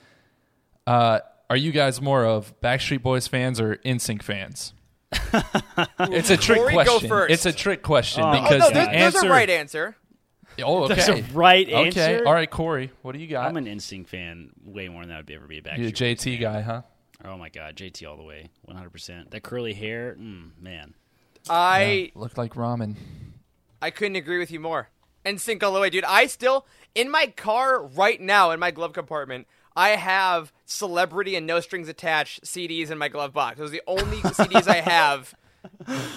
[0.85, 4.73] Uh, are you guys more of Backstreet Boys fans or NSYNC fans?
[5.99, 7.09] it's a trick Corey, go question.
[7.09, 7.33] first.
[7.33, 8.29] It's a trick question Oh.
[8.29, 9.95] Oh because no, the there's, there's a right answer.
[10.63, 10.95] Oh, okay.
[10.95, 11.85] That's a right okay.
[12.15, 12.23] answer.
[12.25, 13.47] All right, Corey, what do you got?
[13.47, 16.15] I'm an NSYNC fan way more than I would ever be a Backstreet You're a
[16.15, 16.41] JT fan.
[16.41, 16.81] guy, huh?
[17.25, 18.89] Oh my god, JT all the way, 100.
[18.91, 20.93] percent That curly hair, mm, man.
[21.49, 22.95] I Looked like ramen.
[23.81, 24.89] I couldn't agree with you more.
[25.25, 26.03] NSYNC all the way, dude.
[26.05, 29.47] I still in my car right now in my glove compartment.
[29.75, 33.59] I have Celebrity and No Strings Attached CDs in my glove box.
[33.59, 35.33] Those are the only CDs I have,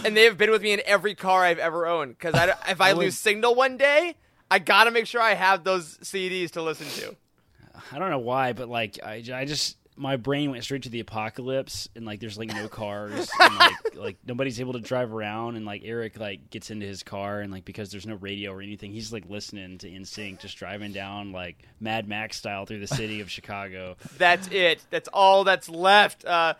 [0.04, 2.16] and they have been with me in every car I've ever owned.
[2.18, 2.34] Because
[2.68, 4.16] if I lose signal one day,
[4.52, 7.16] I gotta make sure I have those CDs to listen to.
[7.90, 11.00] I don't know why, but like I, I just my brain went straight to the
[11.00, 15.56] apocalypse and like there's like no cars and like like nobody's able to drive around
[15.56, 18.60] and like Eric like gets into his car and like because there's no radio or
[18.60, 22.86] anything he's like listening to NSYNC just driving down like Mad Max style through the
[22.86, 23.96] city of Chicago.
[24.18, 24.84] That's it.
[24.90, 26.26] That's all that's left.
[26.26, 26.56] Uh,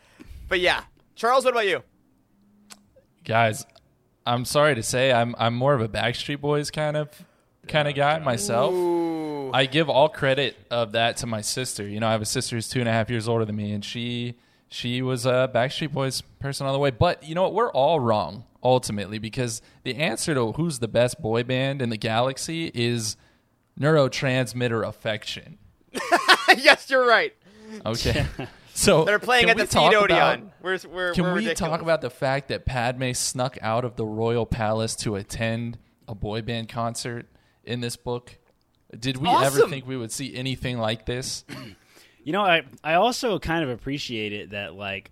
[0.49, 1.83] but yeah, Charles, what about you?
[3.23, 3.67] Guys,
[4.25, 7.11] I'm sorry to say I'm I'm more of a Backstreet Boys kind of
[7.69, 8.75] kind of guy myself.
[8.75, 9.51] Ooh.
[9.53, 11.87] I give all credit of that to my sister.
[11.87, 13.73] You know, I have a sister who's two and a half years older than me,
[13.73, 14.37] and she
[14.69, 16.91] she was a Backstreet Boys person on the way.
[16.91, 17.55] But you know what?
[17.55, 21.97] We're all wrong ultimately because the answer to who's the best boy band in the
[21.97, 23.17] galaxy is
[23.79, 25.59] neurotransmitter affection.
[26.57, 27.35] yes, you're right.
[27.85, 28.27] Okay.
[28.75, 30.51] So They're playing at the talk Theat Odeon.
[30.63, 31.59] We're, we're, Can we're we ridiculous.
[31.59, 35.77] talk about the fact that Padme snuck out of the royal palace to attend
[36.09, 37.27] a boy band concert
[37.65, 38.39] in this book?
[38.99, 41.45] Did we ever think we would see anything like this?
[42.25, 45.11] You know, I I also kind of appreciate it that like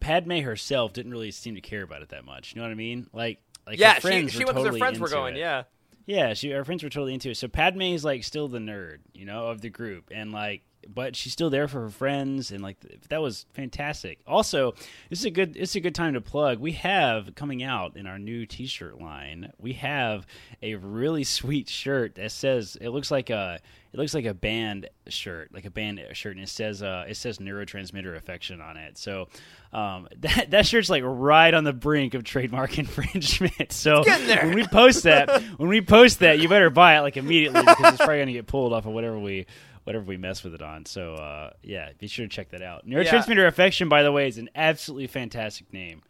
[0.00, 2.54] Padme herself didn't really seem to care about it that much.
[2.54, 3.08] You know what I mean?
[3.12, 5.36] Like like yeah, her friends she, she were went with her friends were going.
[5.36, 5.40] it.
[5.40, 5.64] Yeah.
[6.06, 7.36] Yeah, she her friends were totally into it.
[7.36, 11.16] So Padme is like still the nerd, you know, of the group, and like, but
[11.16, 14.20] she's still there for her friends, and like that was fantastic.
[14.26, 14.72] Also,
[15.10, 16.58] this is a good it's a good time to plug.
[16.58, 19.52] We have coming out in our new T-shirt line.
[19.58, 20.26] We have
[20.62, 23.60] a really sweet shirt that says it looks like a
[23.92, 27.16] it looks like a band shirt, like a band shirt, and it says uh, it
[27.16, 28.96] says neurotransmitter affection on it.
[28.96, 29.28] So
[29.72, 33.72] um, that that shirt's like right on the brink of trademark infringement.
[33.72, 37.60] So when we post that, when we post that, you better buy it like immediately
[37.60, 39.46] because it's probably gonna get pulled off of whatever we
[39.84, 40.86] whatever we mess with it on.
[40.86, 42.86] So uh, yeah, be sure to check that out.
[42.86, 46.02] Neurotransmitter affection, by the way, is an absolutely fantastic name.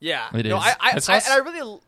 [0.00, 0.28] Yeah.
[0.34, 0.64] It no, is.
[0.64, 1.80] I, I, It's I, also- and I really.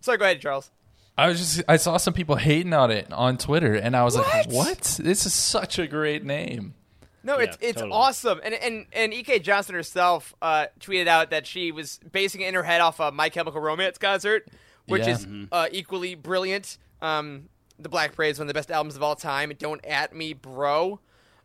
[0.00, 0.70] Sorry, go ahead, Charles.
[1.18, 4.16] I was just I saw some people hating on it on Twitter, and I was
[4.16, 4.26] What?
[4.26, 4.98] like, "What?
[5.02, 6.74] This is such a great name."
[7.22, 7.92] No, Yeah, it's it's totally.
[7.92, 8.40] awesome.
[8.42, 9.40] And and and E.K.
[9.40, 13.10] Johnston herself uh, tweeted out that she was basing it in her head off a
[13.12, 14.48] My Chemical Romance concert,
[14.86, 15.10] which Yeah.
[15.12, 16.78] is uh, equally brilliant.
[17.02, 17.50] Um,
[17.82, 19.52] the Black Parade is one of the best albums of all time.
[19.58, 21.00] Don't at me, bro.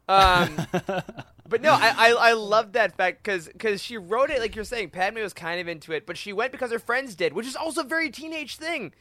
[0.08, 0.66] Um,
[1.48, 4.66] but no, I, I I love that fact because because she wrote it like you're
[4.66, 4.90] saying.
[4.90, 7.56] Padme was kind of into it, but she went because her friends did, which is
[7.56, 8.94] also a very teenage thing.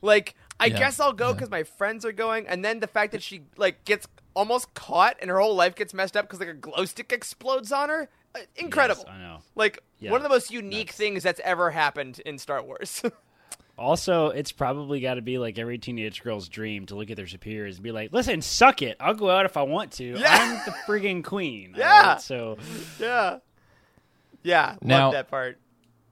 [0.00, 3.12] Like, I Yeah, guess I'll go because my friends are going, and then the fact
[3.12, 6.48] that she like gets almost caught and her whole life gets messed up because like
[6.48, 8.08] a glow stick explodes on her.
[8.34, 9.04] Uh, incredible.
[9.06, 9.38] Yes, I know.
[9.56, 13.02] Like Yeah, one of the most unique things that's ever happened in Star Wars.
[13.78, 17.26] Also, it's probably got to be like every teenage girl's dream to look at their
[17.26, 18.96] superiors and be like, "Listen, suck it.
[19.00, 20.04] I'll go out if I want to.
[20.18, 20.36] Yeah.
[20.38, 22.12] I'm the friggin' queen." Yeah.
[22.14, 22.20] right?
[22.20, 22.58] So
[22.98, 23.38] yeah,
[24.42, 24.76] yeah.
[24.82, 25.58] Now- that part.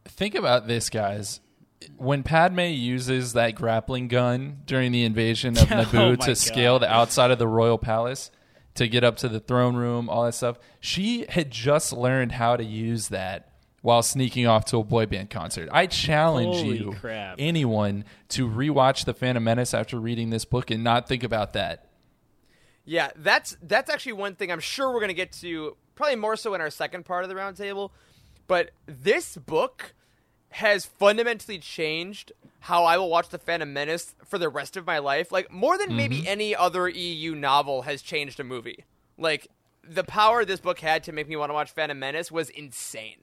[0.08, 1.40] Think about this, guys.
[1.96, 6.78] When Padme uses that grappling gun during the invasion of Oh Naboo my to scale
[6.78, 8.30] the outside of the royal palace
[8.76, 12.56] to get up to the throne room, all that stuff, she had just learned how
[12.56, 13.50] to use that
[13.86, 15.68] while sneaking off to a boy band concert.
[15.70, 17.36] I challenge Holy you, crap.
[17.38, 21.86] anyone, to rewatch The Phantom Menace after reading this book and not think about that.
[22.84, 26.52] Yeah, that's that's actually one thing I'm sure we're gonna get to probably more so
[26.54, 27.92] in our second part of the roundtable.
[28.48, 29.94] But this book
[30.48, 34.98] has fundamentally changed how I will watch the Phantom Menace for the rest of my
[34.98, 35.30] life.
[35.30, 36.26] Like more than maybe mm-hmm.
[36.26, 38.84] any other EU novel has changed a movie.
[39.16, 39.46] Like
[39.88, 43.18] the power this book had to make me want to watch Phantom Menace was insane.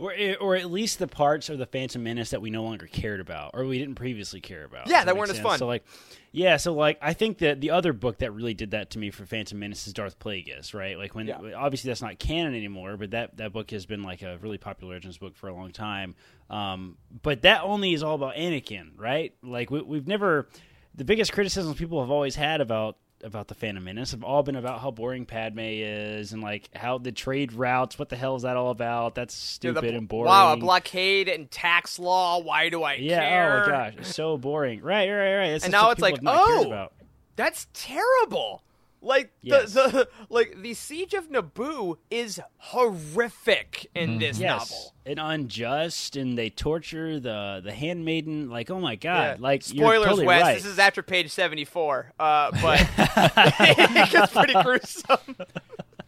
[0.00, 3.18] Or, or at least the parts of the Phantom Menace that we no longer cared
[3.18, 4.86] about, or we didn't previously care about.
[4.88, 5.58] Yeah, that weren't as fun.
[5.58, 5.84] So like,
[6.30, 9.10] yeah, so like, I think that the other book that really did that to me
[9.10, 10.96] for Phantom Menace is Darth Plagueis, right?
[10.96, 11.40] Like when Yeah.
[11.56, 14.94] obviously that's not canon anymore, but that that book has been like a really popular
[14.94, 16.14] Legends book for a long time.
[16.48, 19.34] Um, but that only is all about Anakin, right?
[19.42, 20.48] Like we, we've never.
[20.94, 24.56] The biggest criticisms people have always had about about the Phantom Menace have all been
[24.56, 27.98] about how boring Padme is and like how the trade routes.
[27.98, 29.14] What the hell is that all about?
[29.14, 30.28] That's Dude, the stupid and boring.
[30.28, 32.40] Wow, a blockade and tax law.
[32.40, 33.20] Why do I Yeah.
[33.28, 33.56] care?
[33.56, 34.82] Oh my gosh, it's so boring.
[34.82, 35.50] Right, right, right.
[35.50, 36.88] That's And now it's like, people have not cared oh,
[37.36, 38.62] that's terrible.
[39.00, 39.74] Like Yes.
[39.74, 44.94] the, the like the siege of Naboo is horrific in this yes, novel.
[45.06, 48.50] and unjust, and they torture the the handmaiden.
[48.50, 49.36] Like, oh my god!
[49.38, 49.42] Yeah.
[49.42, 50.42] Like, spoilers, totally Wes.
[50.42, 50.54] right.
[50.56, 55.36] This is after page seventy four, uh, but it gets pretty gruesome.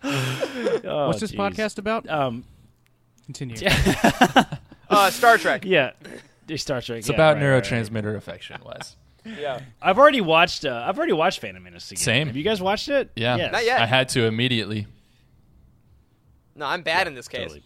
[0.02, 1.36] Oh, What's this jeez.
[1.36, 2.08] podcast about?
[2.08, 2.44] Um,
[3.26, 3.56] Continue.
[4.88, 5.64] Uh, Star Trek.
[5.64, 5.92] yeah,
[6.56, 6.98] Star Trek.
[6.98, 7.62] It's yeah, about right, right, right.
[7.62, 8.96] neurotransmitter affection, Wes.
[9.24, 9.60] Yeah.
[9.82, 10.64] I've already watched.
[10.64, 12.02] Uh, I've already watched Phantom Menace again.
[12.02, 12.26] Same.
[12.26, 13.10] Have you guys watched it?
[13.16, 13.36] Yeah.
[13.36, 13.52] Yes.
[13.52, 13.80] Not yet.
[13.80, 14.86] I had to immediately.
[16.54, 17.42] No, I'm bad in this case.
[17.42, 17.62] Totally.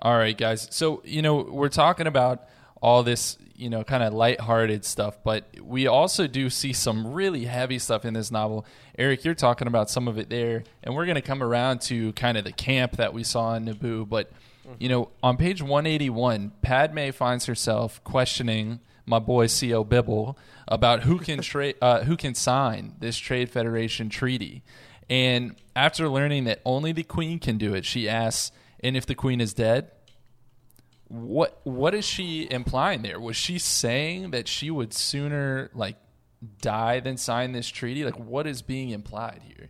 [0.00, 0.66] All right, guys.
[0.70, 2.48] So, you know, we're talking about
[2.80, 7.44] all this, you know, kind of lighthearted stuff, but we also do see some really
[7.44, 8.66] heavy stuff in this novel.
[8.98, 12.12] Eric, you're talking about some of it there, and we're going to come around to
[12.14, 14.08] kind of the camp that we saw in Naboo.
[14.08, 14.32] But,
[14.80, 20.38] you know, on page 181, Padme finds herself questioning my boy Sio Bibble
[20.68, 24.62] about who can tra- uh, who can sign this Trade Federation treaty.
[25.10, 29.14] And after learning that only the queen can do it, she asks, "And if the
[29.14, 29.90] queen is dead,
[31.12, 33.20] what what is she implying there?
[33.20, 35.96] Was she saying that she would sooner like
[36.62, 38.04] die than sign this treaty?
[38.04, 39.68] Like what is being implied here?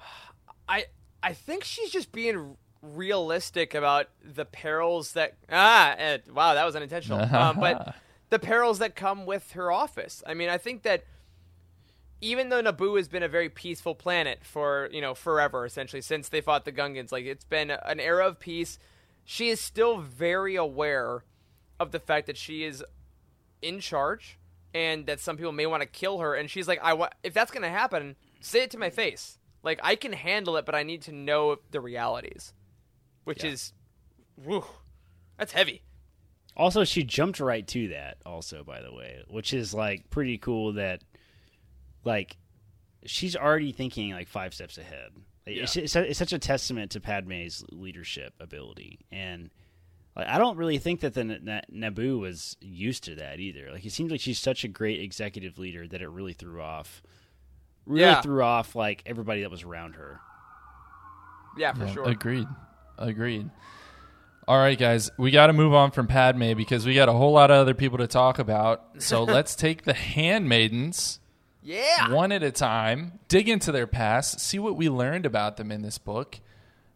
[0.68, 0.86] I
[1.22, 5.94] I think she's just being realistic about the perils that ah
[6.32, 7.94] wow that was unintentional um, but
[8.30, 10.22] the perils that come with her office.
[10.26, 11.04] I mean, I think that
[12.20, 16.28] even though Naboo has been a very peaceful planet for you know forever, essentially since
[16.28, 18.78] they fought the Gungans, like it's been an era of peace.
[19.24, 21.24] She is still very aware
[21.80, 22.84] of the fact that she is
[23.60, 24.38] in charge
[24.72, 26.34] and that some people may want to kill her.
[26.34, 29.38] And she's like, I want if that's gonna happen, say it to my face.
[29.62, 32.54] Like I can handle it, but I need to know the realities,
[33.24, 33.72] which is,
[34.36, 34.64] whew,
[35.38, 35.82] that's heavy.
[36.56, 38.16] Also, she jumped right to that.
[38.24, 40.72] Also, by the way, which is like pretty cool.
[40.74, 41.02] That
[42.04, 42.36] like
[43.04, 45.10] she's already thinking like five steps ahead.
[45.46, 49.50] Like, it's, it's, it's such a testament to Padme's leadership ability, and
[50.16, 53.70] like I don't really think that the Na- Naboo was used to that either.
[53.70, 57.02] Like it seems like she's such a great executive leader that it really threw off,
[57.84, 58.22] really Yeah.
[58.22, 60.20] threw off like everybody that was around her.
[61.58, 62.08] Yeah, for Yeah, sure.
[62.08, 62.46] Agreed.
[62.98, 63.50] Agreed.
[64.48, 67.32] All right, guys, we got to move on from Padme because we got a whole
[67.32, 68.84] lot of other people to talk about.
[68.98, 71.18] So let's take the handmaidens
[71.62, 72.12] Yeah.
[72.12, 75.82] one at a time, dig into their past, see what we learned about them in
[75.82, 76.38] this book.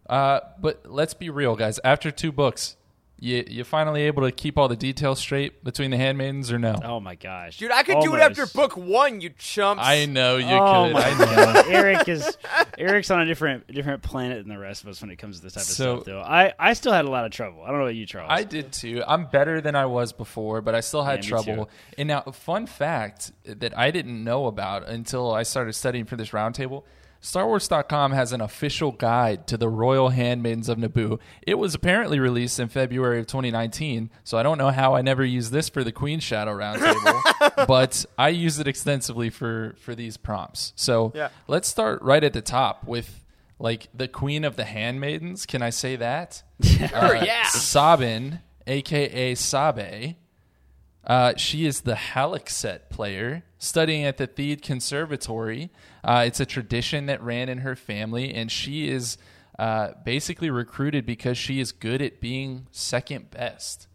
[0.09, 1.77] Uh, but let's be real, guys.
[1.83, 2.77] After two books,
[3.23, 6.75] you you finally able to keep all the details straight between the handmaidens or no?
[6.83, 9.83] Oh my gosh, Dude, I could do it after book one, you chumps.
[9.85, 10.93] I know you oh could.
[10.93, 11.25] my I know.
[11.53, 12.35] god, Eric is
[12.79, 15.43] Eric's on a different different planet than the rest of us when it comes to
[15.43, 16.03] this type of stuff.
[16.05, 17.61] Though I I still had a lot of trouble.
[17.63, 18.29] I don't know about you, Charles.
[18.31, 19.03] I did too.
[19.07, 21.69] I'm better than I was before, but I still had Yeah, trouble.
[21.99, 26.29] And now, fun fact that I didn't know about until I started studying for this
[26.31, 26.83] roundtable
[27.21, 31.19] StarWars.com has an official guide to the Royal Handmaidens of Naboo.
[31.45, 35.23] It was apparently released in February of 2019, so I don't know how I never
[35.23, 40.17] used this for the Queen Shadow Roundtable, but I use it extensively for, for these
[40.17, 40.73] prompts.
[40.75, 41.29] So Yeah.
[41.47, 43.23] let's start right at the top with
[43.59, 45.45] like the Queen of the Handmaidens.
[45.45, 46.41] Can I say that?
[46.63, 47.43] Sure, yeah.
[47.43, 50.15] Tsabin, aka Sabe.
[51.05, 55.69] Uh, she is the halikset player studying at the Theed Conservatory.
[56.03, 59.17] Uh, it's a tradition that ran in her family, and she is
[59.59, 63.87] uh, basically recruited because she is good at being second best.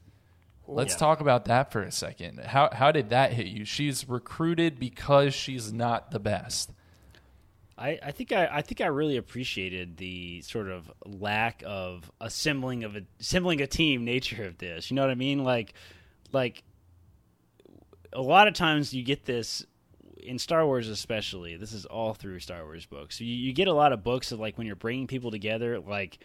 [0.69, 0.99] Let's Yeah.
[0.99, 2.39] talk about that for a second.
[2.41, 3.65] How how did that hit you?
[3.65, 6.71] She's recruited because she's not the best.
[7.79, 12.85] I, I think I, I think I really appreciated the sort of lack of assembling
[12.85, 14.91] of a assembling a team nature of this.
[14.91, 15.43] You know what I mean?
[15.45, 15.75] Like
[16.33, 16.63] like
[18.13, 19.65] a lot of times you get this
[20.17, 21.57] in Star Wars especially.
[21.57, 23.21] This is all through Star Wars books.
[23.21, 26.19] You, you get a lot of books of like when you're bringing people together like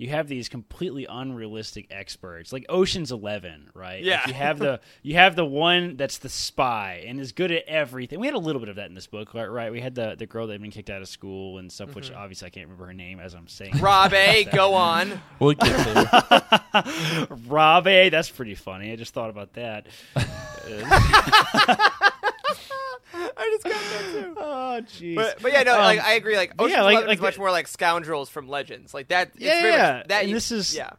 [0.00, 4.02] you have these completely unrealistic experts, like Ocean's Eleven, right?
[4.02, 4.20] Yeah.
[4.20, 7.64] Like you have the you have the one that's the spy and is good at
[7.66, 8.18] everything.
[8.18, 9.44] We had a little bit of that in this book, right?
[9.44, 9.70] right?
[9.70, 12.08] We had the the girl that had been kicked out of school and stuff, which
[12.08, 12.18] mm-hmm.
[12.18, 13.76] obviously I can't remember her name as I'm saying.
[13.78, 15.20] Rob A, go on.
[15.38, 15.84] We'll get
[16.72, 17.26] there.
[17.46, 18.92] Rob A, that's pretty funny.
[18.92, 19.86] I just thought about that.
[23.14, 24.34] I just got that too.
[24.38, 25.14] oh, jeez.
[25.16, 26.36] But, but yeah, no, Um, like I agree.
[26.36, 28.94] Like Ocean's yeah, like- like is much the- more like scoundrels from Legends.
[28.94, 29.28] Like that.
[29.34, 29.92] It's Yeah, very yeah.
[29.98, 30.90] Much, that And you- this is- yeah.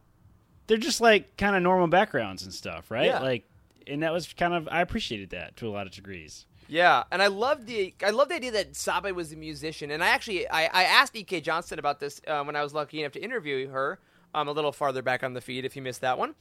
[0.68, 3.06] they're just like kind of normal backgrounds and stuff, right?
[3.08, 3.20] Yeah.
[3.20, 3.46] Like,
[3.88, 6.46] and that was kind of I appreciated that to a lot of degrees.
[6.68, 10.02] Yeah, and I love the I love the idea that Sabe was a musician, and
[10.02, 11.42] I actually I, I asked E.K.
[11.42, 14.00] Johnston about this uh, when I was lucky enough to interview her
[14.34, 16.34] um, a little farther back on the feed if you missed that one,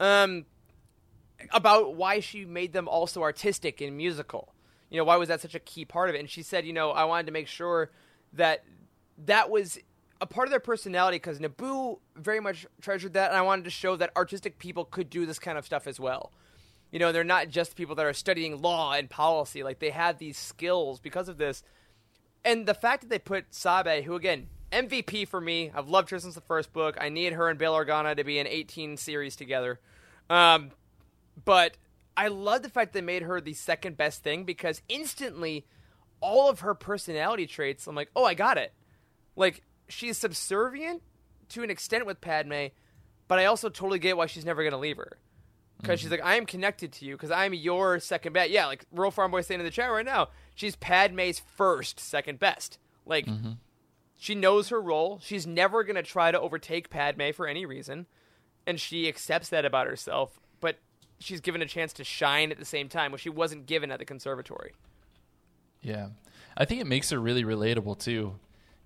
[0.00, 0.44] um,
[1.52, 4.52] about why she made them also artistic and musical.
[4.90, 6.20] You know, why was that such a key part of it?
[6.20, 7.90] And she said, you know, I wanted to make sure
[8.32, 8.64] that
[9.26, 9.78] that was
[10.20, 13.70] a part of their personality because Naboo very much treasured that, and I wanted to
[13.70, 16.32] show that artistic people could do this kind of stuff as well.
[16.90, 20.18] You know, they're not just people that are studying law and policy; like they have
[20.18, 21.62] these skills because of this.
[22.44, 26.18] And the fact that they put Sabe, who again MVP for me, I've loved her
[26.18, 26.96] since the first book.
[27.00, 29.80] I need her and Bail Organa to be in 18 series together.
[30.30, 30.70] Um,
[31.44, 31.76] but
[32.18, 35.64] I love the fact they made her the second best thing because instantly,
[36.20, 38.72] all of her personality traits, I'm like, oh, I got it.
[39.36, 41.00] Like she's subservient
[41.50, 42.66] to an extent with Padme,
[43.28, 45.18] but I also totally get why she's never going to leave her.
[45.80, 46.06] Because mm-hmm.
[46.06, 48.50] she's like, I am connected to you because I'm your second best.
[48.50, 52.40] Yeah, like Real Farm Boy saying in the chat right now, she's Padme's first second
[52.40, 52.80] best.
[53.06, 53.52] Like, mm-hmm.
[54.16, 55.20] she knows her role.
[55.22, 58.06] She's never going to try to overtake Padme for any reason.
[58.66, 60.40] And she accepts that about herself.
[61.18, 63.90] But she's given a chance to shine at the same time, which she wasn't given
[63.90, 64.72] at the conservatory.
[65.82, 66.08] Yeah.
[66.56, 68.34] I think it makes her really relatable, too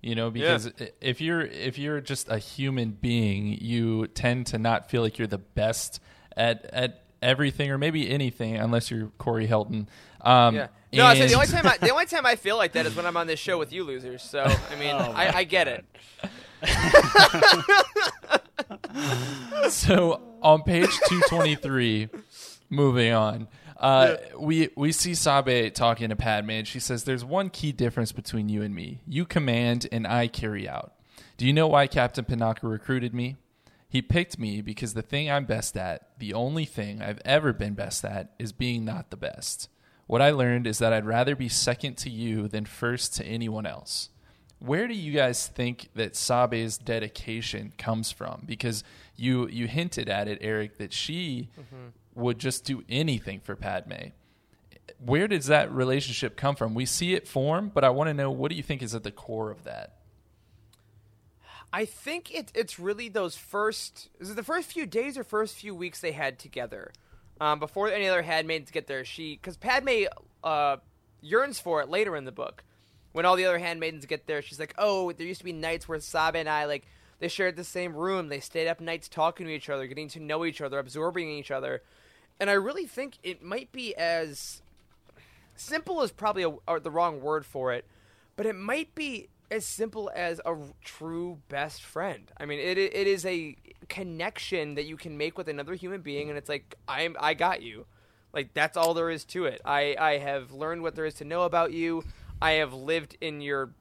[0.03, 0.87] you know because yeah.
[0.99, 5.29] if you're if you're just a human being you tend to not feel like you're
[5.29, 6.01] the best
[6.35, 9.87] at at everything or maybe anything unless you're Corey Helton.
[10.21, 10.67] Um, yeah.
[10.91, 11.29] No, and...
[11.29, 13.27] the only time I, the only time I feel like that is when I'm on
[13.27, 14.21] this show with you losers.
[14.21, 15.85] So I mean, oh I, I get it.
[19.69, 22.09] so on page 223,
[22.69, 23.47] moving on.
[23.77, 24.35] Uh, yeah.
[24.37, 28.47] we we see Sabe talking to Padme, and she says, "There's one key difference between
[28.47, 29.01] you and me.
[29.05, 30.93] You command, and I carry out.
[31.35, 33.35] Do you know why Captain Panaka recruited me?
[33.89, 37.73] He picked me because the thing I'm best at, the only thing I've ever been
[37.73, 39.69] best at, is being not the best.
[40.07, 43.65] What I learned is that I'd rather be second to you than first to anyone
[43.65, 44.09] else."
[44.65, 48.43] Where do you guys think that Sabe's dedication comes from?
[48.45, 48.83] Because
[49.15, 54.11] you you hinted at it, Eric, that she mm-hmm would just do anything for Padme.
[54.99, 56.73] Where does that relationship come from?
[56.73, 59.03] We see it form, but I want to know what do you think is at
[59.03, 59.97] the core of that?
[61.71, 65.55] I think it, it's really those first is it the first few days or first
[65.55, 66.91] few weeks they had together,
[67.41, 69.03] um, before any other handmaids get there.
[69.03, 70.03] She because Padme
[70.43, 70.77] uh,
[71.21, 72.63] yearns for it later in the book.
[73.13, 75.87] When all the other handmaidens get there, she's like, "Oh, there used to be nights
[75.87, 76.85] where Sabe and I like
[77.19, 78.27] they shared the same room.
[78.27, 81.51] They stayed up nights talking to each other, getting to know each other, absorbing each
[81.51, 81.81] other."
[82.39, 84.61] And I really think it might be as
[85.55, 87.85] simple as probably a, the wrong word for it,
[88.35, 92.31] but it might be as simple as a true best friend.
[92.37, 93.55] I mean, it it is a
[93.87, 97.61] connection that you can make with another human being, and it's like I'm I got
[97.61, 97.85] you.
[98.33, 99.61] Like that's all there is to it.
[99.63, 102.03] I I have learned what there is to know about you.
[102.43, 103.71] I have lived in your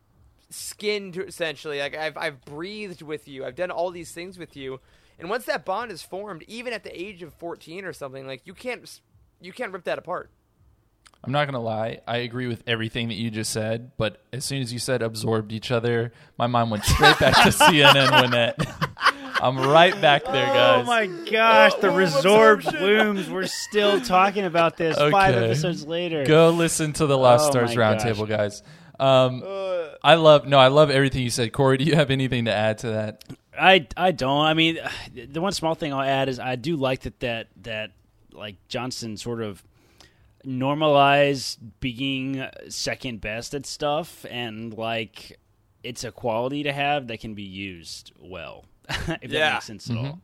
[0.50, 1.80] skin to, essentially.
[1.80, 3.44] Like I've I've breathed with you.
[3.44, 4.80] I've done all these things with you,
[5.18, 8.42] and once that bond is formed, even at the age of 14 or something, like
[8.44, 9.00] you can't
[9.40, 10.30] you can't rip that apart.
[11.24, 14.62] I'm not gonna lie, I agree with everything that you just said, but as soon
[14.62, 19.11] as you said absorbed each other, my mind went straight back to CNN Winnett.
[19.42, 20.84] I'm right back there, oh guys.
[20.84, 23.28] Oh my gosh, the resorbed blooms.
[23.28, 25.10] We're still talking about this okay.
[25.10, 26.24] five episodes later.
[26.24, 28.62] Go listen to the Lost oh Stars Roundtable, guys.
[29.00, 29.42] Um,
[30.00, 31.76] I love no, I love everything you said, Corey.
[31.76, 33.24] Do you have anything to add to that?
[33.58, 34.42] I I don't.
[34.42, 34.78] I mean,
[35.28, 37.90] the one small thing I'll add is I do like that that that
[38.32, 39.64] like Johnston sort of
[40.46, 45.40] normalize being second best at stuff and like
[45.82, 48.64] it's a quality to have that can be used well
[49.22, 49.38] if yeah.
[49.38, 50.04] that makes sense mm-hmm.
[50.04, 50.20] at all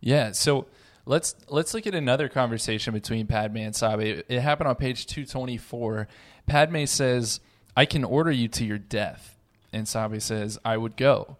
[0.00, 0.66] yeah so
[1.06, 6.08] let's let's look at another conversation between padme and sabe it happened on page 224
[6.46, 7.40] padme says
[7.76, 9.36] i can order you to your death
[9.72, 11.36] and sabe says i would go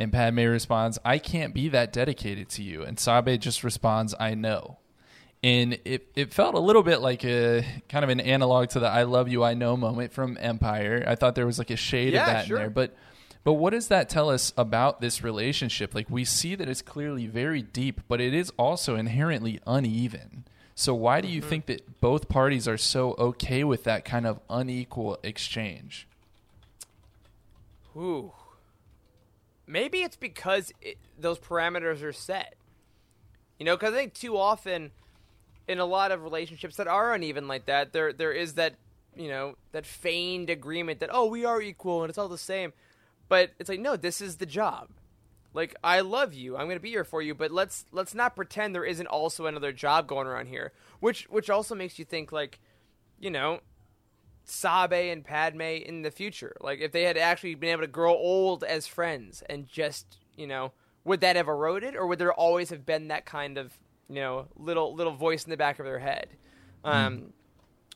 [0.00, 2.82] and Padme responds, I can't be that dedicated to you.
[2.82, 4.78] And Sabe just responds, I know.
[5.42, 8.88] And it, it felt a little bit like a kind of an analog to the
[8.88, 11.04] I love you, I know moment from Empire.
[11.06, 12.56] I thought there was like a shade yeah, of that sure.
[12.56, 12.70] in there.
[12.70, 12.96] But
[13.42, 15.94] but what does that tell us about this relationship?
[15.94, 20.44] Like we see that it's clearly very deep, but it is also inherently uneven.
[20.74, 21.50] So why do you mm-hmm.
[21.50, 26.06] think that both parties are so okay with that kind of unequal exchange?
[27.96, 28.32] Ooh.
[29.66, 32.54] Maybe it's because it, those parameters are set.
[33.58, 34.90] You know, because I think too often
[35.68, 38.74] in a lot of relationships that are uneven like that, there there is that
[39.14, 42.72] you know that feigned agreement that oh we are equal and it's all the same,
[43.30, 44.90] but it's like no, this is the job.
[45.54, 48.74] Like I love you, I'm gonna be here for you, but let's let's not pretend
[48.74, 52.58] there isn't also another job going around here, which which also makes you think like,
[53.18, 53.60] you know,
[54.44, 56.54] Sabe and Padme in the future?
[56.60, 60.46] Like, if they had actually been able to grow old as friends and just, you
[60.46, 60.72] know,
[61.04, 63.72] would that have eroded, or would there always have been that kind of,
[64.08, 66.28] you know, little little voice in the back of their head?
[66.82, 67.32] Um,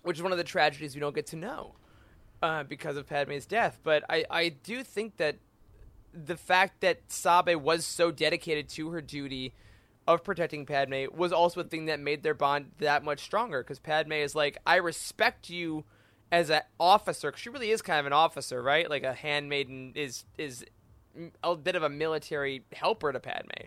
[0.02, 1.74] which is one of the tragedies we don't get to know
[2.42, 3.78] uh, because of Padme's death.
[3.82, 5.36] But I, I do think that
[6.12, 9.54] the fact that Sabe was so dedicated to her duty
[10.06, 13.78] of protecting Padme was also a thing that made their bond that much stronger because
[13.78, 15.84] Padme is like, I respect you
[16.30, 18.88] as an officer because she really is kind of an officer, right?
[18.88, 20.64] Like a handmaiden is is
[21.42, 23.66] a bit of a military helper to Padme.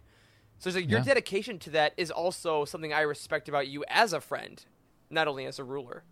[0.60, 1.06] So it's like your Yeah.
[1.06, 4.64] dedication to that is also something I respect about you as a friend,
[5.10, 6.04] not only as a ruler.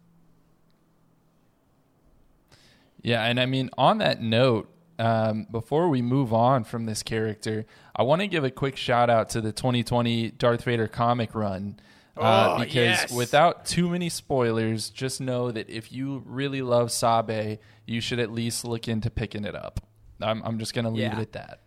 [3.05, 7.65] Yeah, and I mean, on that note, um, before we move on from this character,
[7.95, 11.77] I want to give a quick shout out to the 2020 Darth Vader comic run.
[12.17, 13.11] Uh, Oh, because yes.
[13.11, 18.31] without too many spoilers, just know that if you really love Sabe, you should at
[18.31, 19.81] least look into picking it up.
[20.21, 21.17] I'm, I'm just going to leave Yeah.
[21.19, 21.59] it at that.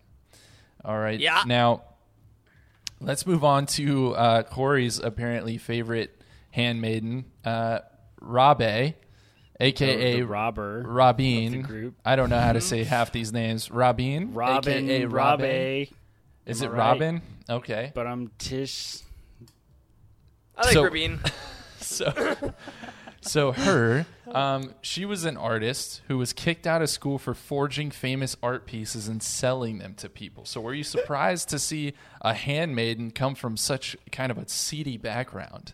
[0.83, 1.19] All right.
[1.19, 1.43] Yeah.
[1.45, 1.83] Now,
[2.99, 6.19] let's move on to uh, Corey's apparently favorite
[6.51, 7.79] handmaiden, uh,
[8.21, 8.95] Rabe,
[9.59, 11.47] aka The- the robber Rabin.
[11.47, 11.95] of the group.
[12.05, 13.69] I don't know how to say half these names.
[13.71, 15.91] Rabin, Robin, aka Rabe.
[16.45, 16.77] Is Am it I right?
[16.91, 17.21] Robin?
[17.49, 17.91] Okay.
[17.93, 18.99] But I'm Tish.
[20.57, 21.19] I like So- Rabin.
[21.79, 22.53] so,
[23.21, 27.91] so her, um, she was an artist who was kicked out of school for forging
[27.91, 30.45] famous art pieces and selling them to people.
[30.45, 34.97] So, were you surprised to see a handmaiden come from such kind of a seedy
[34.97, 35.73] background?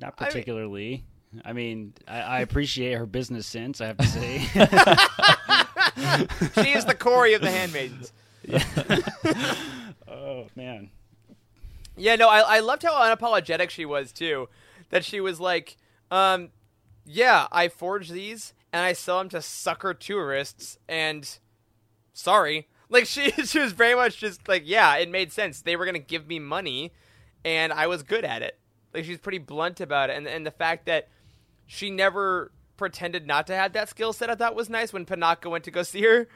[0.00, 0.86] Not particularly.
[0.86, 1.04] I mean,
[1.44, 3.80] I, mean, I appreciate her business sense.
[3.80, 4.38] I have to say.
[6.62, 8.12] she is the Corey of the handmaidens.
[10.08, 10.90] oh man.
[11.96, 14.48] Yeah, no, I, I loved how unapologetic she was too.
[14.90, 15.76] That she was like,
[16.10, 16.48] um,
[17.04, 21.38] yeah, I forge these and I sell them to sucker tourists, and
[22.12, 25.62] sorry, like she she was very much just like, yeah, it made sense.
[25.62, 26.92] They were gonna give me money,
[27.44, 28.58] and I was good at it.
[28.94, 31.08] Like she's pretty blunt about it, and and the fact that
[31.68, 34.92] she never pretended not to have that skill set, I thought was nice.
[34.92, 36.26] When Panaka went to go see her,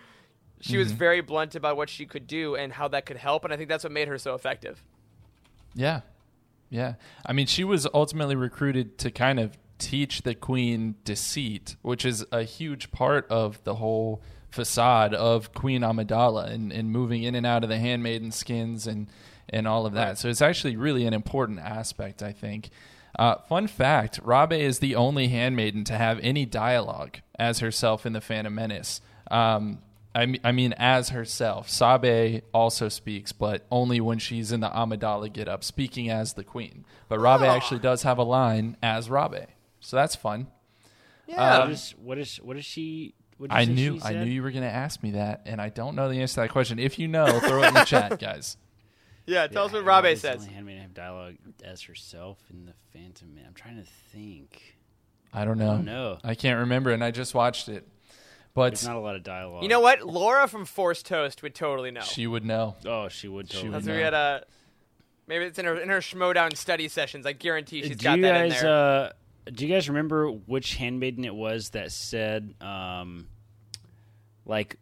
[0.61, 0.97] she was Mhm.
[0.97, 3.69] very blunt about what she could do and how that could help, and I think
[3.69, 4.83] that's what made her so effective.
[5.75, 6.03] Yeah.
[6.71, 6.95] Yeah.
[7.27, 12.25] I mean, she was ultimately recruited to kind of teach the queen deceit, which is
[12.31, 17.47] a huge part of the whole facade of Queen Amidala and, and moving in and
[17.47, 19.09] out of the handmaiden skins and,
[19.49, 20.19] and all of that.
[20.19, 22.71] So it's actually really an important aspect, I think.
[23.19, 28.13] Uh, fun fact Rabe is the only handmaiden to have any dialogue as herself in
[28.13, 29.01] The Phantom Menace.
[29.31, 29.81] Um,
[30.15, 31.71] I, mean, as herself.
[31.71, 36.45] Sabe also speaks, but only when she's in the Amidala get up, speaking as the
[36.45, 36.85] queen.
[37.09, 39.47] But Rabe actually does have a line as Rabe.
[39.81, 40.49] So that's fun.
[41.27, 41.57] Yeah.
[41.57, 43.15] Um, what, is, what is what is she?
[43.39, 44.25] What did you I say knew she I said?
[44.27, 46.41] knew you were going to ask me that, and I don't know the answer to
[46.43, 46.79] that question.
[46.79, 48.57] If you know, throw it in the chat, guys.
[49.27, 50.45] Yeah, tell us what Rabe Rabe says.
[50.47, 53.45] Handmaiden have dialogue as herself in the Phantom Man.
[53.47, 54.77] I'm trying to think.
[55.33, 55.79] I don't know.
[55.79, 56.19] No.
[56.25, 57.87] I can't remember, and I just watched it.
[58.55, 59.63] But There's not a lot of dialogue.
[59.63, 60.03] You know what?
[60.03, 62.03] Laura from Forced Toast would totally know.
[62.03, 62.77] she would know.
[62.85, 63.71] Oh, she would totally.
[63.71, 63.93] That's know.
[63.93, 64.45] where we had a.
[65.27, 67.25] Maybe it's in her in her Schmoedown study sessions.
[67.25, 68.75] I guarantee she's do got you that guys, in there.
[68.75, 69.11] Uh,
[69.55, 73.29] do you guys remember which handmaiden it was that said, um,
[74.45, 74.79] like,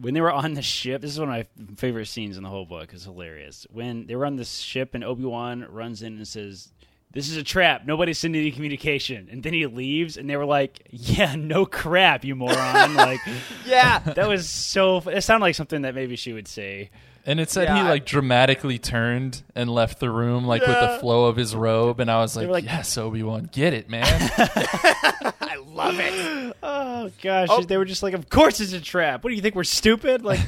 [0.00, 1.02] when they were on the ship?
[1.02, 2.90] This is one of my favorite scenes in the whole book.
[2.92, 3.66] It's hilarious.
[3.70, 6.72] When they were on the ship and Obi Wan runs in and says,
[7.12, 7.86] "This is a trap.
[7.86, 12.24] Nobody's sending any communication." And then he leaves, and they were like, "Yeah, no crap,
[12.24, 13.20] you moron!" like,
[13.66, 14.98] yeah, that was so.
[15.08, 16.90] It sounded like something that maybe she would say.
[17.26, 20.70] And it said Yeah, he I- like dramatically turned and left the room like with
[20.70, 23.74] the flow of his robe, and I was like, were like- "Yes, Obi Wan, get
[23.74, 24.30] it, man."
[25.50, 26.56] I love it.
[26.62, 27.62] Oh gosh, Oh.
[27.62, 29.24] they were just like, "Of course it's a trap.
[29.24, 30.40] What do you think we're stupid?" Like,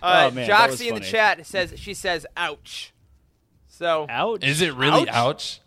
[0.00, 2.92] Uh, oh man, Joxy in the chat says she says "ouch."
[3.66, 4.44] So Ouch.
[4.44, 5.14] Is it really Ouch.
[5.14, 5.60] ouch?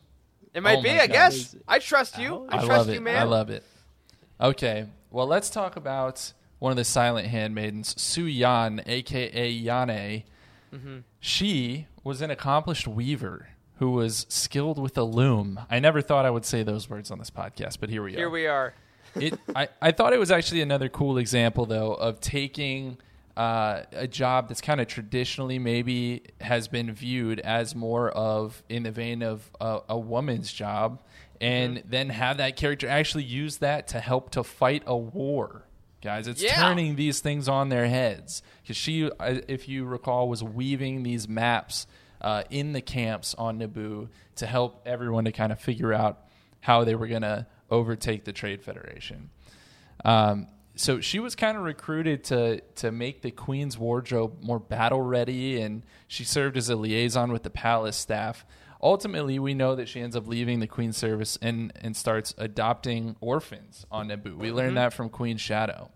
[0.53, 0.89] it might Oh be.
[0.91, 1.13] I God.
[1.13, 1.55] guess.
[1.67, 2.47] I trust you.
[2.49, 3.01] I, I trust love you, it.
[3.01, 3.17] man.
[3.17, 3.63] I love it.
[4.39, 10.23] Okay, well, let's talk about one of the silent handmaidens, Su Yan, aka Yane.
[10.73, 10.97] Mm-hmm.
[11.19, 13.49] She was an accomplished weaver
[13.81, 15.59] who was skilled with a loom.
[15.67, 18.17] I never thought I would say those words on this podcast, but here we are.
[18.17, 18.75] Here we are.
[19.15, 22.99] it, I, I thought it was actually another cool example, though, of taking
[23.35, 28.83] uh, a job that's kind of traditionally maybe has been viewed as more of in
[28.83, 31.01] the vein of a, a woman's job,
[31.41, 35.63] and then have that character actually use that to help to fight a war.
[36.03, 36.53] Guys, it's Yeah.
[36.53, 41.87] turning these things on their heads because she, if you recall, was weaving these maps
[42.21, 46.25] uh, in the camps on Naboo to help everyone to kind of figure out
[46.61, 49.29] how they were going to overtake the Trade Federation.
[50.05, 55.01] Um, so she was kind of recruited to to make the queen's wardrobe more battle
[55.01, 58.45] ready, and she served as a liaison with the palace staff.
[58.81, 63.15] ultimately, we know that she ends up leaving the Queen's service and and starts adopting
[63.19, 64.37] orphans on Naboo.
[64.37, 64.75] We learned mm-hmm.
[64.75, 65.91] that from Queen Shadow.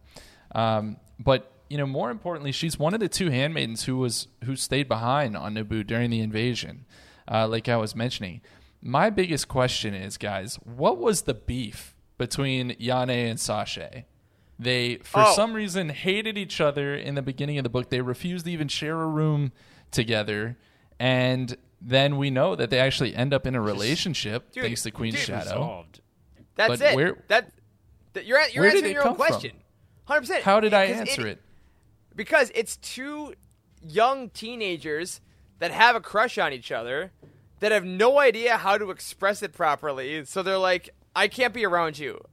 [0.53, 4.55] Um, but you know, more importantly, she's one of the two handmaidens who was who
[4.55, 6.85] stayed behind on Naboo during the invasion.
[7.29, 8.41] Uh, like I was mentioning,
[8.81, 14.05] my biggest question is, guys, what was the beef between Yane and Saché?
[14.57, 15.33] They, for oh.
[15.33, 17.89] some reason, hated each other in the beginning of the book.
[17.89, 19.51] They refused to even share a room
[19.91, 20.57] together,
[20.99, 24.91] and then we know that they actually end up in a relationship dude, thanks to
[24.91, 25.51] Queen Shadow.
[25.51, 26.01] Resolved.
[26.55, 26.95] That's but it.
[26.95, 27.51] Where, that,
[28.13, 29.51] that you're you're answering your own question.
[30.05, 30.43] Hundred percent.
[30.43, 31.41] How did I answer it, it?
[32.15, 33.33] Because it's two
[33.81, 35.21] young teenagers
[35.59, 37.11] that have a crush on each other
[37.59, 40.25] that have no idea how to express it properly.
[40.25, 42.23] So they're like, "I can't be around you.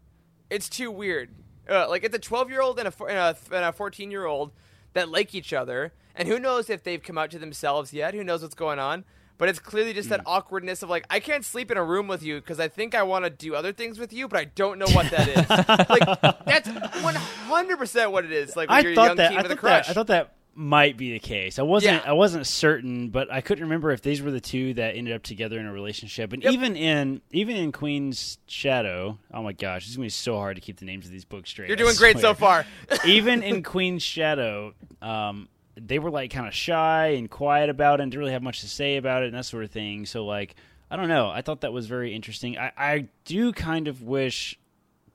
[0.51, 1.31] It's too weird."
[1.69, 4.53] Uh, like it's a 12 year old and a 14 year old
[4.95, 8.15] that like each other, and who knows if they've come out to themselves yet?
[8.15, 9.05] Who knows what's going on?
[9.43, 10.29] But it's clearly just that hmm.
[10.29, 13.03] awkwardness of like, I can't sleep in a room with you because I think I
[13.03, 15.51] want to do other things with you, but I don't know what that is.
[15.91, 18.55] like that's 100 percent what it is.
[18.55, 21.59] Like I thought that, I thought that I thought that might be the case.
[21.59, 22.09] I wasn't yeah.
[22.09, 25.25] I wasn't certain, but I couldn't remember if these were the two that ended up
[25.25, 26.33] together in a relationship.
[26.33, 26.53] And yep.
[26.53, 30.61] even in even in Queen's Shadow, oh my gosh, it's gonna be so hard to
[30.61, 31.67] keep the names of these books straight.
[31.67, 32.65] You're doing great so far.
[33.05, 35.49] even in Queen's Shadow, um,
[35.81, 38.61] they were like kind of shy and quiet about it and didn't really have much
[38.61, 40.07] to say about it and that sort of thing.
[40.07, 40.55] So like
[40.91, 41.31] I don't know.
[41.31, 42.59] I thought that was very interesting.
[42.59, 44.59] I, I do kind of wish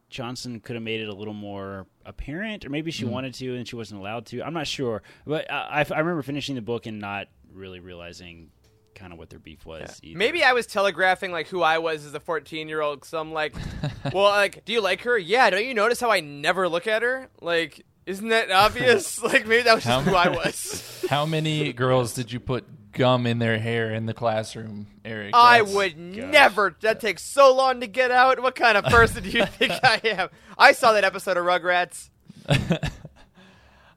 [0.10, 3.10] Johnston could have made it a little more apparent, or maybe she mm.
[3.10, 4.42] wanted to and she wasn't allowed to.
[4.42, 8.50] I'm not sure, but I, I, remember finishing the book and not really realizing
[8.96, 10.00] kind of what their beef was.
[10.02, 10.18] Yeah.
[10.18, 13.06] Maybe I was telegraphing like who I was as a 14 year old.
[13.06, 13.56] So I'm like,
[14.14, 15.18] well, like, do you like her?
[15.18, 15.50] Yeah.
[15.50, 17.30] Don't you notice how I never look at her?
[17.40, 19.22] Like, isn't that obvious?
[19.22, 21.06] like, maybe that was just how, who I was.
[21.10, 25.32] how many girls did you put gum in their hair in the classroom, Eric.
[25.34, 26.32] I would gosh.
[26.32, 26.76] never.
[26.82, 28.42] That takes so long to get out.
[28.42, 30.30] What kind of person do you think I am?
[30.58, 32.10] I saw that episode of Rugrats.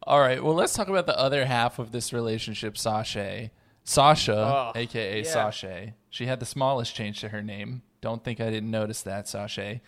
[0.03, 0.43] All right.
[0.43, 3.51] Well, let's talk about the other half of this relationship, Sasha.
[3.85, 5.25] Sasha, oh, aka yeah.
[5.25, 5.95] Sasha.
[6.11, 7.83] She had the smallest change to her name.
[8.01, 9.81] Don't think I didn't notice that, Sasha.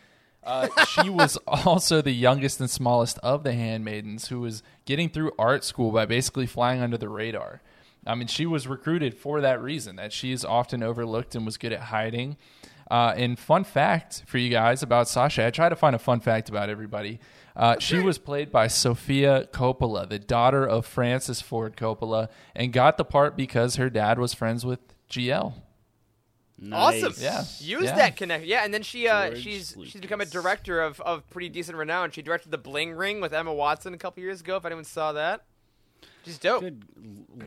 [0.44, 5.32] Uh, she was also the youngest and smallest of the handmaidens who was getting through
[5.38, 7.62] art school by basically flying under the radar.
[8.06, 11.56] I mean, she was recruited for that reason, that she is often overlooked and was
[11.56, 12.36] good at hiding.
[12.90, 16.20] Uh, and fun fact for you guys about Sasha, I try to find a fun
[16.20, 17.20] fact about everybody.
[17.54, 22.96] Uh, she was played by Sofia Coppola, the daughter of Francis Ford Coppola, and got
[22.96, 25.54] the part because her dad was friends with GL.
[26.64, 27.02] Nice.
[27.02, 27.14] Awesome.
[27.18, 27.42] Yeah.
[27.58, 27.96] Use yeah.
[27.96, 28.44] that connect.
[28.44, 29.92] Yeah, and then she uh, she's Lucas.
[29.92, 32.12] she's become a director of, of pretty decent renown.
[32.12, 34.54] She directed The Bling Ring with Emma Watson a couple years ago.
[34.56, 35.42] If anyone saw that.
[36.24, 36.60] She's dope.
[36.60, 36.84] Good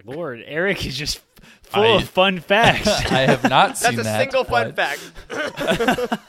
[0.04, 1.22] lord, Eric is just
[1.64, 2.88] full I, of fun facts.
[2.90, 4.04] I have not seen that.
[4.04, 5.00] That's a that, single fun fact.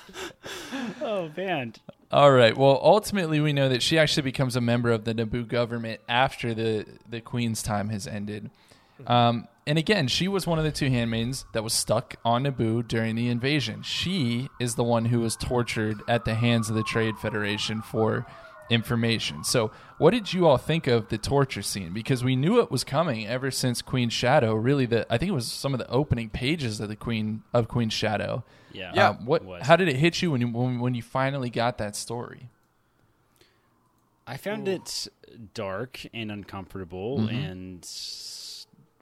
[1.02, 1.74] oh man.
[2.12, 2.56] All right.
[2.56, 6.54] Well, ultimately, we know that she actually becomes a member of the Naboo government after
[6.54, 8.48] the the Queen's time has ended.
[9.06, 12.86] Um, and again, she was one of the two handmaidens that was stuck on Naboo
[12.86, 13.82] during the invasion.
[13.82, 18.26] She is the one who was tortured at the hands of the Trade Federation for
[18.70, 19.44] information.
[19.44, 21.92] So, what did you all think of the torture scene?
[21.92, 24.54] Because we knew it was coming ever since Queen Shadow.
[24.54, 27.66] Really, the I think it was some of the opening pages of the Queen of
[27.66, 28.44] Queen Shadow.
[28.72, 28.92] Yeah.
[28.94, 29.08] Yeah.
[29.10, 29.62] Um, what?
[29.62, 32.50] How did it hit you when you when, when you finally got that story?
[34.26, 34.72] I found Ooh.
[34.72, 35.08] it
[35.54, 37.34] dark and uncomfortable mm-hmm.
[37.34, 37.84] and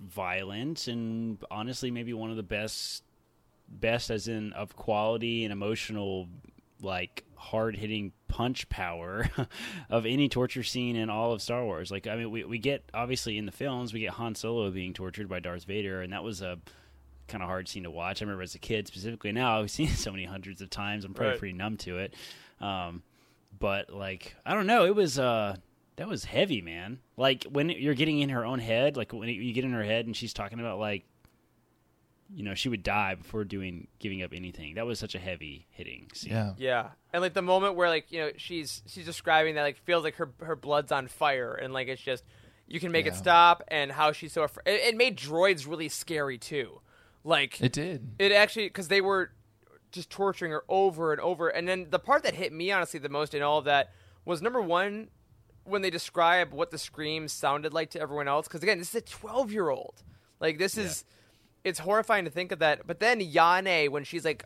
[0.00, 3.02] violent, and honestly, maybe one of the best,
[3.68, 6.28] best as in of quality and emotional,
[6.80, 9.28] like hard hitting punch power
[9.90, 11.90] of any torture scene in all of Star Wars.
[11.90, 14.92] Like, I mean, we, we get, obviously, in the films, we get Han Solo being
[14.92, 16.58] tortured by Darth Vader, and that was a
[17.28, 18.20] kind of hard scene to watch.
[18.20, 19.32] I remember as a kid specifically.
[19.32, 21.04] Now I've seen it so many hundreds of times.
[21.04, 21.38] I'm probably right.
[21.38, 22.14] pretty numb to it.
[22.60, 23.02] Um,
[23.58, 24.84] but, like, I don't know.
[24.84, 25.56] It was, uh,
[25.96, 27.00] that was heavy, man.
[27.16, 30.06] Like, when you're getting in her own head, like, when you get in her head
[30.06, 31.04] and she's talking about, like,
[32.32, 34.74] you know she would die before doing giving up anything.
[34.74, 36.32] That was such a heavy hitting scene.
[36.32, 39.78] Yeah, yeah, and like the moment where like you know she's she's describing that like
[39.84, 42.24] feels like her her blood's on fire and like it's just
[42.66, 43.12] you can make yeah.
[43.12, 44.66] it stop and how she's so afraid.
[44.66, 46.80] It, it, made droids really scary too.
[47.22, 48.14] Like it did.
[48.18, 49.32] It actually because they were
[49.92, 51.48] just torturing her over and over.
[51.48, 53.92] And then the part that hit me honestly the most in all of that
[54.24, 55.08] was number one
[55.64, 58.46] when they describe what the screams sounded like to everyone else.
[58.46, 60.02] Because again, this is a twelve year old.
[60.40, 60.84] Like this yeah.
[60.84, 61.04] is
[61.64, 62.86] it's horrifying to think of that.
[62.86, 64.44] But then Yane, when she's like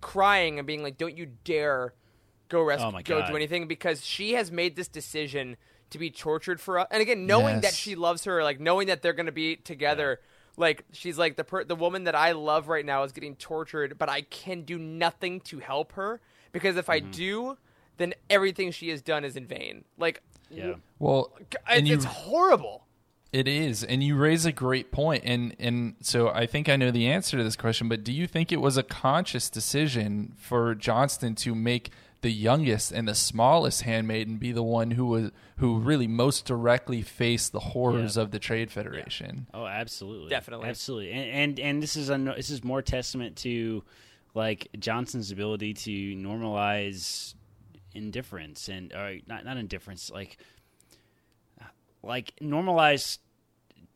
[0.00, 1.94] crying and being like, "Don't you dare
[2.48, 5.56] go rescue, oh go do anything," because she has made this decision
[5.90, 6.86] to be tortured for us.
[6.90, 7.62] And again, knowing yes.
[7.64, 10.20] that she loves her, like knowing that they're going to be together.
[10.20, 10.28] Yeah.
[10.56, 13.96] Like she's like the per- the woman that I love right now is getting tortured,
[13.98, 16.20] but I can do nothing to help her
[16.52, 17.06] because if Mm-hmm.
[17.08, 17.58] I do,
[17.96, 19.84] then everything she has done is in vain.
[19.98, 20.22] Like,
[20.52, 20.74] Yeah.
[20.98, 22.80] Well, it's, and you- it's horrible.
[23.32, 26.90] It is, and you raise a great point, and and so I think I know
[26.90, 27.88] the answer to this question.
[27.88, 31.88] But do you think it was a conscious decision for Johnston to make
[32.20, 37.00] the youngest and the smallest handmaiden be the one who was who really most directly
[37.00, 38.24] faced the horrors Yeah.
[38.24, 39.46] of the Trade Federation?
[39.54, 40.68] Oh, absolutely, Definitely.
[40.68, 41.12] absolutely.
[41.12, 43.82] And and, and this is a, this is more testament to
[44.34, 47.32] like Johnston's ability to normalize
[47.94, 50.38] indifference and or not not indifference like
[52.02, 53.18] like normalize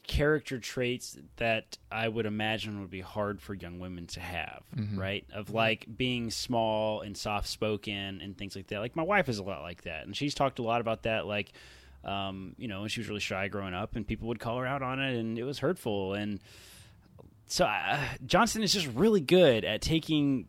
[0.06, 4.96] character traits that I would imagine would be hard for young women to have, Mhm.
[4.96, 5.24] right?
[5.32, 8.78] Of like being small and soft spoken and things like that.
[8.78, 11.26] Like my wife is a lot like that, and she's talked a lot about that.
[11.26, 11.52] Like,
[12.04, 14.80] um, you know, she was really shy growing up, and people would call her out
[14.82, 16.14] on it, and it was hurtful.
[16.14, 16.38] And
[17.46, 20.46] so uh, Johnston is just really good at taking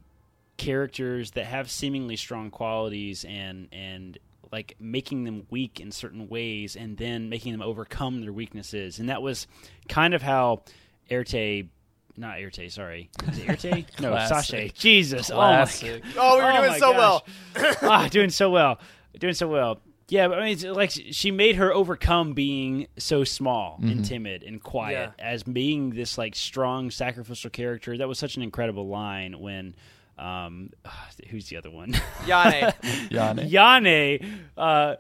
[0.58, 4.18] characters that have seemingly strong qualities and and
[4.52, 8.98] like making them weak in certain ways and then making them overcome their weaknesses.
[9.00, 9.46] And that was
[9.90, 10.64] kind of how
[11.12, 11.68] Eirtaé
[12.16, 13.10] not Eirtaé sorry.
[13.30, 14.30] Is it Eirtaé no Classic.
[14.30, 14.70] Sasha.
[14.70, 16.02] Jesus Classic.
[16.16, 17.76] oh my Oh, we were doing my so gosh.
[17.84, 18.80] ah doing so well.
[19.20, 19.80] Doing so well.
[20.10, 24.08] Yeah but I mean it's like she made her overcome being so small and Mhm.
[24.08, 27.98] timid and quiet as being this like strong sacrificial character.
[27.98, 29.76] That was such an incredible line when
[30.18, 30.70] um
[31.30, 31.94] who's the other one
[32.26, 32.74] Yane.
[33.10, 33.50] Yane.
[33.50, 34.96] Yane, uh,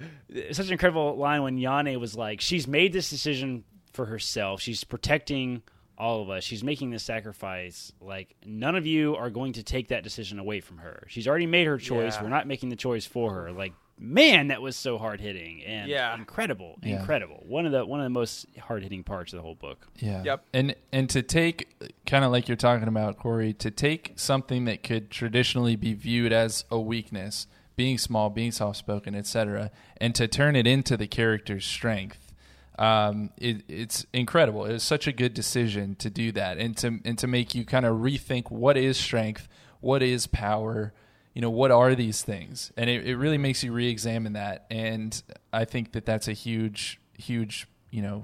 [0.51, 3.63] such an incredible line when Yane was like, she's made this decision
[3.93, 4.61] for herself.
[4.61, 5.61] She's protecting
[5.97, 6.43] all of us.
[6.43, 7.91] She's making this sacrifice.
[7.99, 11.05] Like, none of you are going to take that decision away from her.
[11.09, 12.15] She's already made her choice.
[12.15, 12.23] Yeah.
[12.23, 13.51] We're not making the choice for her.
[13.51, 16.15] Like, man, that was so hard hitting and Yeah.
[16.15, 16.99] incredible, Yeah.
[16.99, 17.43] incredible.
[17.47, 19.87] One of the one of the most hard hitting parts of the whole book.
[19.97, 20.23] Yeah.
[20.23, 20.45] Yep.
[20.53, 21.67] And and to take
[22.05, 26.31] kind of like you're talking about, Corey, to take something that could traditionally be viewed
[26.31, 31.07] as a weakness, being small, being soft spoken, etc., and to turn it into the
[31.07, 32.33] character's strength.
[32.79, 34.65] Um, it, it's incredible.
[34.65, 37.65] It was such a good decision to do that, and to and to make you
[37.65, 39.47] kind of rethink what is strength,
[39.79, 40.93] what is power,
[41.37, 44.65] you know, what are these things, and it, it really makes you re-examine that.
[44.71, 45.21] And
[45.53, 48.23] I think that that's a huge, huge, you know,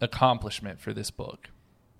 [0.00, 1.50] accomplishment for this book.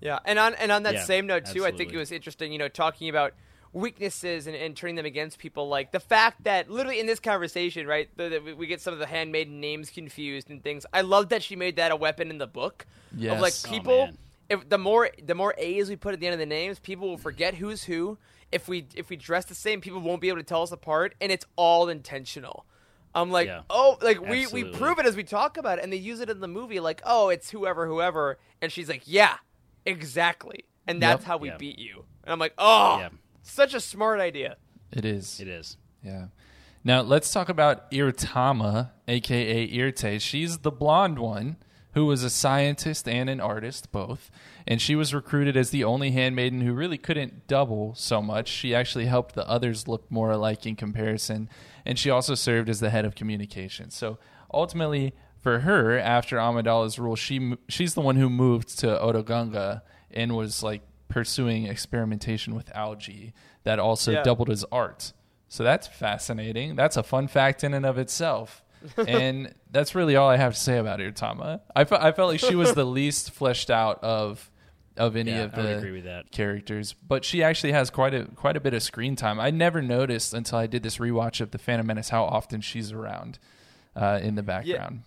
[0.00, 2.52] Yeah, and on and on that Yeah, same note too, I think it was interesting,
[2.52, 3.34] you know, talking about
[3.74, 5.68] weaknesses and, and turning them against people.
[5.68, 8.94] Like the fact that literally in this conversation, right, the, the, we- we get some
[8.94, 10.86] of the handmaiden names confused and things.
[10.90, 12.86] I love that she made that a weapon in the book.
[13.12, 13.66] Of like Yes.
[13.66, 14.08] Oh, people,
[14.48, 17.10] if the more the more A's we put at the end of the names, people
[17.10, 18.16] will forget who's who.
[18.50, 21.14] If we if we dress the same, people won't be able to tell us apart,
[21.20, 22.64] and it's all intentional.
[23.14, 23.62] I'm like, Yeah.
[23.70, 26.28] oh, like we, we prove it as we talk about it, and they use it
[26.30, 29.36] in the movie, like, oh, it's whoever, whoever, and she's like, yeah,
[29.86, 31.26] exactly, and that's Yep.
[31.26, 31.56] how we Yeah.
[31.56, 32.04] beat you.
[32.24, 33.08] And I'm like, oh, Yeah.
[33.42, 34.56] such a smart idea.
[34.92, 35.40] It is.
[35.40, 35.76] It is.
[36.02, 36.26] Yeah.
[36.84, 40.20] Now let's talk about Eirtama, aka Eirtaé.
[40.20, 41.56] She's the blonde one
[41.98, 44.30] who was a scientist and an artist, both.
[44.68, 48.46] And she was recruited as the only handmaiden who really couldn't double so much.
[48.46, 51.48] She actually helped the others look more alike in comparison.
[51.84, 53.96] And she also served as the head of communications.
[53.96, 54.18] So
[54.54, 59.82] ultimately, for her, after Amidala's rule, she she's the one who moved to Otoh Gunga
[60.12, 63.32] and was like pursuing experimentation with algae
[63.64, 64.22] that also Yeah.
[64.22, 65.12] doubled as art.
[65.48, 66.76] So that's fascinating.
[66.76, 68.62] That's a fun fact in and of itself.
[69.08, 71.60] and that's really all I have to say about Eirtama.
[71.74, 74.50] I, fe- I felt like she was the least fleshed out of
[74.96, 76.30] of any Yeah, of the agree with that.
[76.32, 79.38] characters, but she actually has quite a quite a bit of screen time.
[79.38, 82.90] I never noticed until I did this rewatch of the Phantom Menace how often she's
[82.90, 83.38] around
[83.94, 85.02] uh, in the background.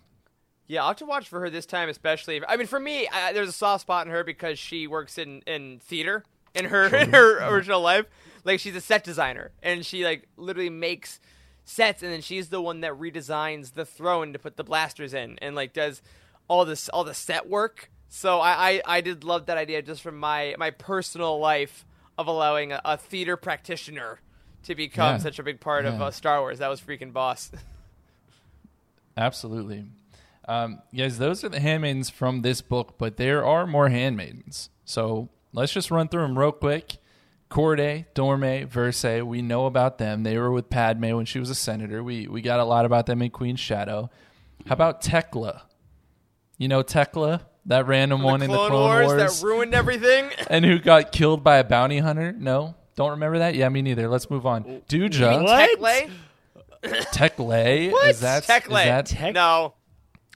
[0.66, 2.36] Yeah, I'll have to watch for her this time, especially.
[2.36, 5.18] If, I mean, for me, I, there's a soft spot in her because she works
[5.18, 8.06] in, in theater in her in her original life.
[8.44, 11.20] Like she's a set designer, and she like literally makes
[11.64, 15.38] sets, and then she's the one that redesigns the throne to put the blasters in,
[15.40, 16.02] and like does
[16.48, 17.90] all this all the set work.
[18.08, 21.84] So I I, I did love that idea just from my my personal life
[22.18, 24.20] of allowing a, a theater practitioner
[24.64, 25.18] to become Yeah.
[25.18, 26.58] such a big part of uh, Star Wars.
[26.58, 27.50] That was freaking boss.
[29.16, 29.84] Absolutely.
[30.48, 34.70] Um, guys, those are the handmaidens from this book, but there are more handmaidens.
[34.84, 36.96] So let's just run through them real quick.
[37.52, 40.22] Corday, Dorme, Verse, we know about them.
[40.22, 42.02] They were with Padme when she was a senator.
[42.02, 44.10] We we got a lot about them in Queen's Shadow.
[44.66, 45.62] How about Tekla?
[46.56, 49.74] You know Tekla, that random one the in the Clone Clone Wars, Wars, that ruined
[49.74, 50.30] everything.
[50.48, 52.32] and who got killed by a bounty hunter?
[52.32, 53.54] No, don't remember that.
[53.54, 54.08] Yeah, me neither.
[54.08, 54.64] Let's move on.
[54.88, 56.10] Duja, Tekle?
[56.82, 58.08] Tekle, What?
[58.08, 58.68] is that Tekle.
[58.80, 59.74] is that Tek- no.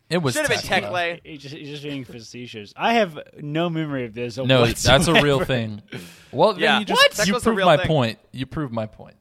[0.08, 0.90] It was Should have been Tekla.
[0.90, 1.20] Tekla.
[1.24, 2.72] He's just, he's just being facetious.
[2.76, 4.36] I have no memory of this.
[4.36, 5.82] No, that's a real thing.
[6.32, 6.78] Well, then Yeah.
[6.80, 7.26] you just What?
[7.26, 7.86] you Tekla's proved my thing.
[7.86, 8.18] point.
[8.32, 9.16] You proved my point.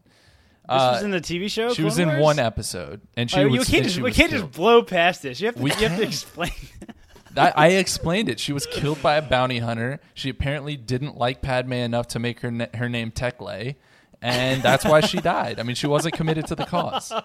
[0.68, 1.74] This Uh, was in the TV show.
[1.74, 2.22] She was in Wars?
[2.22, 3.54] one episode, and she Oh, was.
[3.54, 4.44] you can't just she we was can't killed.
[4.46, 5.40] just blow past this.
[5.40, 6.52] You have to We you have to explain.
[7.38, 8.40] I, I explained it.
[8.40, 10.00] She was killed by a bounty hunter.
[10.14, 13.76] She apparently didn't like Padme enough to make her na- her name Tekle,
[14.22, 15.60] and that's why she died.
[15.60, 17.10] I mean, she wasn't committed to the cause.
[17.10, 17.24] God.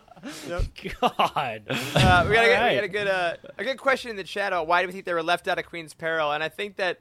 [1.00, 2.34] Uh, we, got a, good- we
[2.74, 4.52] got a good uh, a good question in the chat.
[4.52, 6.32] About why do we think they were left out of Queen's Peril?
[6.32, 6.98] And I think that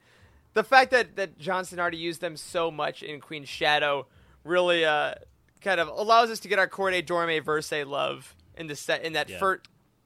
[0.53, 4.07] the fact that that Johnston already used them so much in Queen's Shadow
[4.43, 5.15] really uh,
[5.61, 9.13] kind of allows us to get our Corday Dorme Verse love in the set in
[9.13, 9.39] that Yeah.
[9.39, 9.61] fir-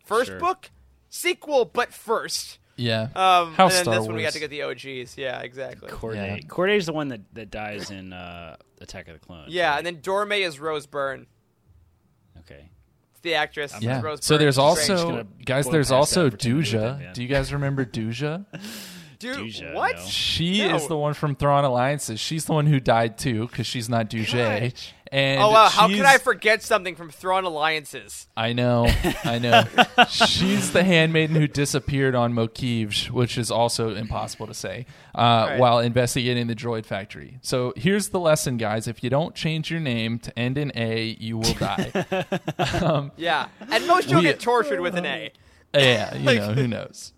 [0.05, 0.39] first Sure.
[0.39, 0.71] book
[1.09, 2.59] sequel, but first.
[2.76, 3.03] Yeah.
[3.15, 5.17] Um, How and then Star that's when we got to get the OGs.
[5.17, 5.89] Yeah, exactly.
[5.89, 6.41] Corday.
[6.47, 9.53] Corday's the one that, that dies in uh, Attack of the Clones.
[9.53, 11.28] Yeah, and then Dorme is Rose Byrne.
[12.39, 12.69] Okay.
[13.11, 13.74] It's the actress.
[13.80, 14.01] Yeah.
[14.01, 14.39] Rose So Byrne.
[14.41, 14.89] there's She's great.
[14.97, 15.65] also gonna guys.
[15.65, 16.99] blow There's past also that for two minutes, Duja.
[16.99, 17.13] man.
[17.13, 18.45] Do you guys remember Duja?
[19.24, 19.95] Dude, Duja, what?
[19.95, 20.01] no.
[20.05, 20.76] She No.
[20.76, 22.19] is the one from Thrawn Alliances.
[22.19, 24.74] She's the one who died too because she's not Duja.
[25.11, 28.28] And oh wow, how could I forget something from Thrawn Alliances?
[28.36, 28.88] I know,
[29.24, 29.63] I know.
[30.09, 35.59] She's the handmaiden who disappeared on Mokivj, which is also impossible to say, uh, Right.
[35.59, 37.38] while investigating the droid factory.
[37.43, 41.15] So here's the lesson, guys: if you don't change your name to end in A,
[41.19, 41.91] you will die.
[42.82, 45.32] um, Yeah, and most you'll We- get tortured with an A.
[45.76, 47.13] yeah, you Like- know who knows.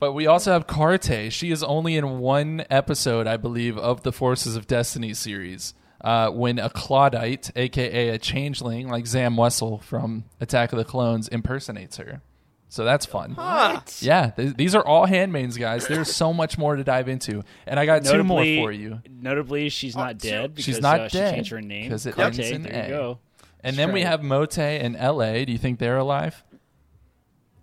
[0.00, 1.30] But we also have Carte.
[1.30, 5.74] She is only in one episode, I believe, of the Forces of Destiny series.
[6.00, 11.28] Uh, when a Clawdite, aka a changeling like Zam Wesell from Attack of the Clones,
[11.28, 12.22] impersonates her.
[12.70, 13.32] So that's fun.
[13.32, 13.80] Huh.
[13.98, 15.86] Yeah, th- these are all handmaids, guys.
[15.86, 19.02] There's so much more to dive into, and I got two more for you.
[19.10, 20.54] Notably, she's not dead.
[20.54, 22.72] Because, She's not uh, dead She changed her name because it Carte, ends in there
[22.72, 22.82] A.
[22.84, 23.18] you go.
[23.62, 24.08] And That's then we right.
[24.08, 25.44] have Mote and L.A.
[25.44, 26.42] Do you think they're alive?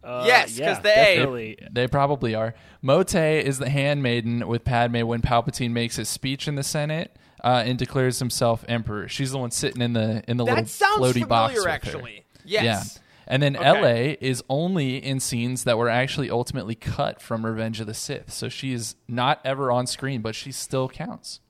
[0.07, 1.15] Uh, Yes, 'cause yeah, the A.
[1.15, 1.57] definitely.
[1.71, 2.55] They probably are.
[2.81, 7.63] Mote is the handmaiden with Padme when Palpatine makes his speech in the Senate uh,
[7.65, 9.07] and declares himself emperor.
[9.09, 11.65] She's the one sitting in the in the little That sounds floaty box familiar, with
[11.65, 11.69] her.
[11.69, 12.25] actually.
[12.45, 12.63] Yes.
[12.63, 13.01] Yeah.
[13.29, 14.11] And then Okay.
[14.11, 18.31] LA is only in scenes that were actually ultimately cut from Revenge of the Sith.
[18.31, 21.41] So she is not ever on screen, but she still counts.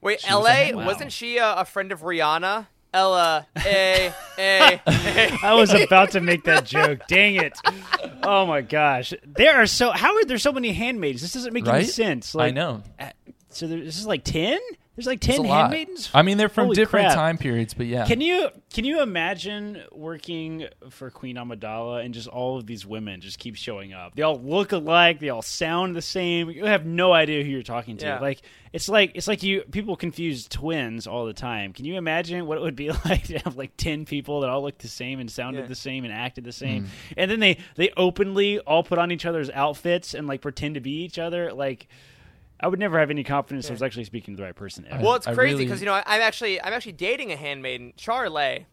[0.00, 0.70] Wait, She L.A.
[0.70, 0.86] a- wow.
[0.86, 2.68] wasn't she a, a friend of Rihanna?
[2.94, 5.38] Ella, A, A, A.
[5.42, 7.00] I was about to make that joke.
[7.08, 7.58] Dang it!
[8.22, 11.20] Oh my gosh, there are so how are there so many handmaids?
[11.20, 11.86] This doesn't make any Right?
[11.86, 12.34] sense.
[12.36, 12.82] I know.
[13.50, 14.58] So there, this is like ten.
[14.96, 16.08] There's like ten handmaidens.
[16.14, 17.16] I mean, they're from Holy different crap.
[17.16, 18.06] time periods, but yeah.
[18.06, 23.20] Can you can you imagine working for Queen Amidala and just all of these women
[23.20, 24.14] just keep showing up?
[24.14, 25.18] They all look alike.
[25.18, 26.48] They all sound the same.
[26.48, 28.06] You have no idea who you're talking to.
[28.06, 28.20] Yeah.
[28.20, 28.42] Like
[28.72, 31.72] it's like it's like you people confuse twins all the time.
[31.72, 34.62] Can you imagine what it would be like to have like ten people that all
[34.62, 35.66] looked the same and sounded Yeah.
[35.66, 36.88] the same and acted the same, mm.
[37.16, 40.80] and then they they openly all put on each other's outfits and like pretend to
[40.80, 41.52] be each other?
[41.52, 41.88] Like.
[42.60, 44.86] I would never have any confidence I was actually speaking to the right person.
[44.88, 45.02] Ever.
[45.02, 47.36] Well, it's I crazy really- because you know I, I'm actually I'm actually dating a
[47.36, 48.66] handmaiden, Charlay.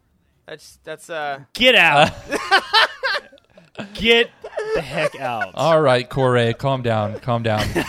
[0.46, 1.40] That's that's uh.
[1.52, 2.10] Get out!
[3.94, 4.30] Get
[4.74, 5.52] the heck out!
[5.54, 7.66] All right, Corey, calm down, calm down.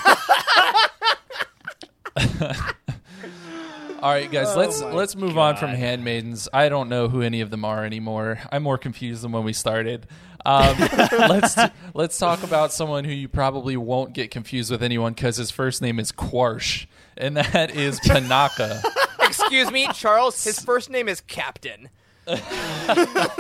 [4.01, 6.49] All right, guys, Oh let's my let's move on from handmaidens.
[6.51, 8.39] I don't know who any of them are anymore.
[8.51, 10.07] I'm more confused than when we started.
[10.45, 10.77] Um,
[11.11, 11.57] let's
[11.93, 15.81] let's talk about someone who you probably won't get confused with anyone because his first
[15.81, 16.85] name is Quarsh,
[17.17, 18.83] and that is Panaka.
[19.21, 20.43] Excuse me, Charles.
[20.43, 21.89] His first name is Captain.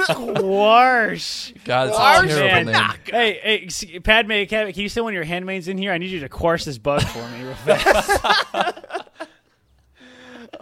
[0.09, 1.53] Quarsh.
[1.65, 2.91] God, it's Quarsh a terrible name.
[3.05, 5.91] Hey, hey, ex- Padme, can can you send one of your handmaids in here?
[5.91, 8.25] I need you to quarsh this bug for me real fast.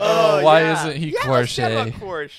[0.03, 0.87] Oh, why yeah.
[0.87, 1.87] isn't he yeah, let's chat Quarsh?
[1.87, 2.31] about Quarsh.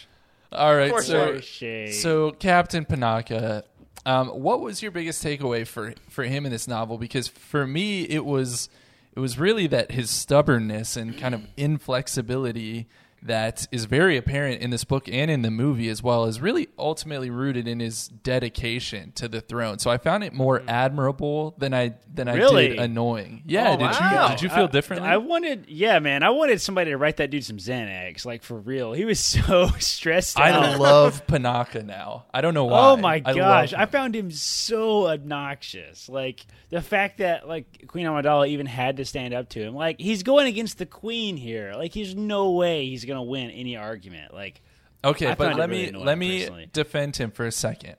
[0.51, 1.05] All right, Quarsh.
[1.05, 1.93] so Quarsh.
[1.95, 3.63] So, Captain Panaka,
[4.05, 6.99] um, what was your biggest takeaway for for him in this novel?
[6.99, 8.69] Because for me, it was
[9.15, 12.87] it was really that his stubbornness and kind of inflexibility
[13.23, 16.69] that is very apparent in this book and in the movie as well is really
[16.79, 19.79] ultimately rooted in his dedication to the throne.
[19.79, 20.69] So I found it more mm-hmm.
[20.69, 22.35] admirable than I than I.
[22.35, 22.69] Really?
[22.69, 23.43] did annoying.
[23.47, 24.25] Yeah, Oh, did wow.
[24.25, 25.09] you did you feel I- differently?
[25.09, 26.23] I wanted, yeah, man.
[26.23, 28.93] I wanted somebody to write that dude some Xanax, like for real.
[28.93, 30.53] He was so stressed out.
[30.53, 32.27] I love Panaka now.
[32.35, 32.91] I don't know oh why.
[32.91, 33.73] Oh my I gosh.
[33.73, 36.09] I found him so obnoxious.
[36.09, 39.75] Like the fact that like Queen Amidala even had to stand up to him.
[39.75, 41.75] Like he's going against the queen here.
[41.77, 44.33] Like there's no way he's gonna win any argument.
[44.35, 44.61] Like
[45.05, 46.69] Okay, I but let really me annoying, let me personally.
[46.73, 47.97] defend him for a second.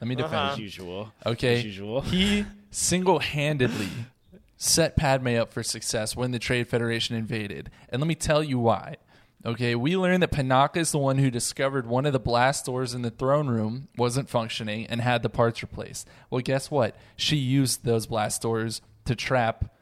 [0.00, 0.52] Let me defend Uh-huh.
[0.52, 1.12] as usual.
[1.24, 2.00] Okay, As usual.
[2.02, 3.88] he single-handedly
[4.56, 8.58] set Padme up for success when the Trade Federation invaded, and let me tell you
[8.58, 8.96] why.
[9.44, 12.94] Okay, we learned that Panaka is the one who discovered one of the blast doors
[12.94, 16.08] in the throne room wasn't functioning and had the parts replaced.
[16.30, 16.96] Well, guess what?
[17.16, 19.72] She used those blast doors to trap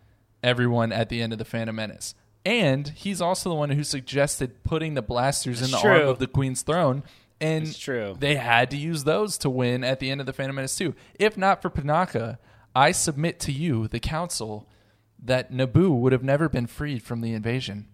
[0.43, 2.15] everyone at the end of the Phantom Menace.
[2.45, 5.91] And he's also the one who suggested putting the blasters in the true.
[5.91, 7.03] arm of the Queen's throne.
[7.41, 8.15] And It's true.
[8.19, 10.95] they had to use those to win at the end of the Phantom Menace too.
[11.19, 12.39] If not for Panaka,
[12.77, 14.69] I submit to you, the Council,
[15.23, 17.89] that Naboo would have never been freed from the invasion.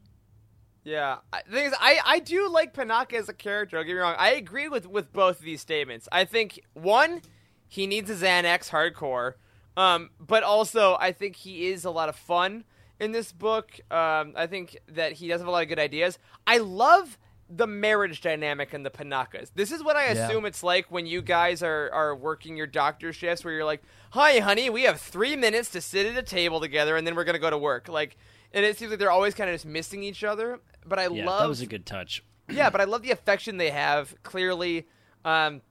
[0.83, 3.77] Yeah, I- the thing is, I, I do like Panaka as a character.
[3.77, 4.17] Don't get me wrong.
[4.19, 6.09] I agree with, with both of these statements.
[6.11, 7.23] I think one,
[7.69, 9.35] he needs a Xanax hardcore,
[9.77, 12.65] um, but also I think he is a lot of fun
[13.01, 13.73] in this book.
[13.91, 16.19] Um, I think that he does have a lot of good ideas.
[16.47, 17.19] I love
[17.53, 19.51] the marriage dynamic in the Panakas.
[19.57, 20.27] This is what I Yeah.
[20.27, 23.83] assume it's like when you guys are are working your doctor shifts, where you're like,
[24.13, 27.25] "Hi, honey, we have three minutes to sit at a table together, and then we're
[27.25, 28.17] gonna go to work." Like,
[28.53, 30.61] and it seems like they're always kind of just missing each other.
[30.87, 32.23] But I Yeah, love that was a good touch.
[32.49, 34.15] yeah, but I love the affection they have.
[34.23, 34.87] Clearly,
[35.25, 35.63] um,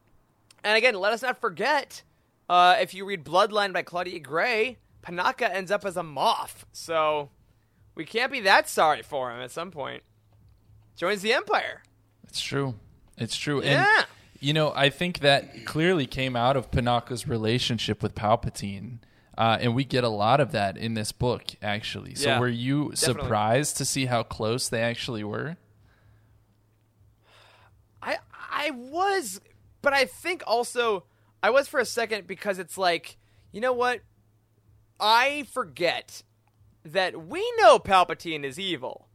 [0.64, 2.04] and again, let us not forget.
[2.50, 7.30] Uh, if you read Bloodline by Claudia Gray, Panaka ends up as a moth, so
[7.96, 9.42] we can't be that sorry for him.
[9.42, 10.04] At some point,
[10.96, 11.84] joins the Empire.
[12.28, 12.76] It's true.
[13.18, 13.64] It's true.
[13.64, 13.86] Yeah.
[14.00, 14.06] And
[14.40, 19.00] you know, I think that clearly came out of Panaka's relationship with Palpatine.
[19.38, 22.14] Uh, and we get a lot of that in this book, actually.
[22.14, 23.24] So, Yeah, were you definitely.
[23.24, 25.56] surprised to see how close they actually were?
[28.02, 28.18] I
[28.52, 29.42] I was,
[29.82, 31.06] but I think also
[31.42, 33.18] I was for a second because it's like,
[33.52, 34.02] you know what?
[35.00, 36.24] I forget
[36.84, 39.08] that we know Palpatine is evil.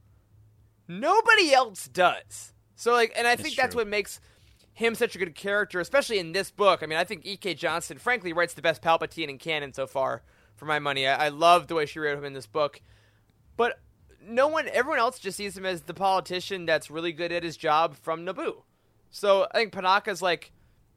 [0.87, 2.53] Nobody else does.
[2.77, 3.83] So like, and I think that's true.
[3.83, 4.21] what makes
[4.73, 6.83] him such a good character, especially in this book.
[6.83, 7.55] I mean, I think E.K.
[7.55, 10.23] Johnston, frankly, writes the best Palpatine in canon so far.
[10.57, 12.81] For my money, I, I love the way she wrote him in this book.
[13.57, 13.81] But
[14.23, 17.57] no one, everyone else just sees him as the politician that's really good at his
[17.57, 18.63] job from Naboo.
[19.11, 20.53] So I think Panaka's like,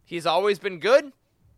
[0.05, 1.11] he's always been good.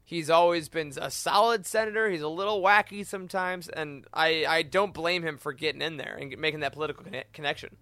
[0.09, 2.09] He's always been a solid senator.
[2.09, 6.17] He's a little wacky sometimes, and I, I don't blame him for getting in there
[6.19, 7.77] and making that political conne- connection.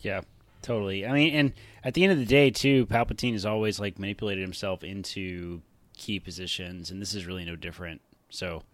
[0.00, 0.22] Yeah,
[0.62, 1.06] totally.
[1.06, 1.52] I mean, and
[1.84, 5.62] at the end of the day, too, Palpatine has always like manipulated himself into
[5.96, 8.00] key positions, and this is really no different.
[8.28, 8.64] So,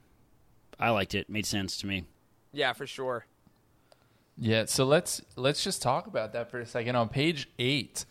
[0.80, 1.28] I liked it.
[1.28, 2.06] Made sense to me.
[2.54, 3.26] Yeah, for sure.
[4.38, 6.96] Yeah, so let's let's just talk about that for a second.
[6.96, 8.06] On page eight,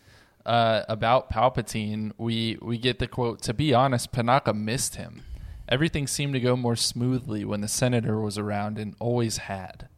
[0.48, 5.22] uh, about Palpatine, we we get the quote: "To be honest, Panaka missed him.
[5.68, 9.88] Everything seemed to go more smoothly when the senator was around, and always had."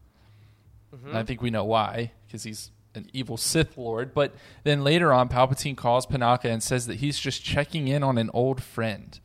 [1.05, 4.13] And I think we know why, because he's an evil Sith Lord.
[4.13, 4.33] But
[4.65, 8.29] then later on, Palpatine calls Panaka and says that he's just checking in on an
[8.33, 9.17] old friend.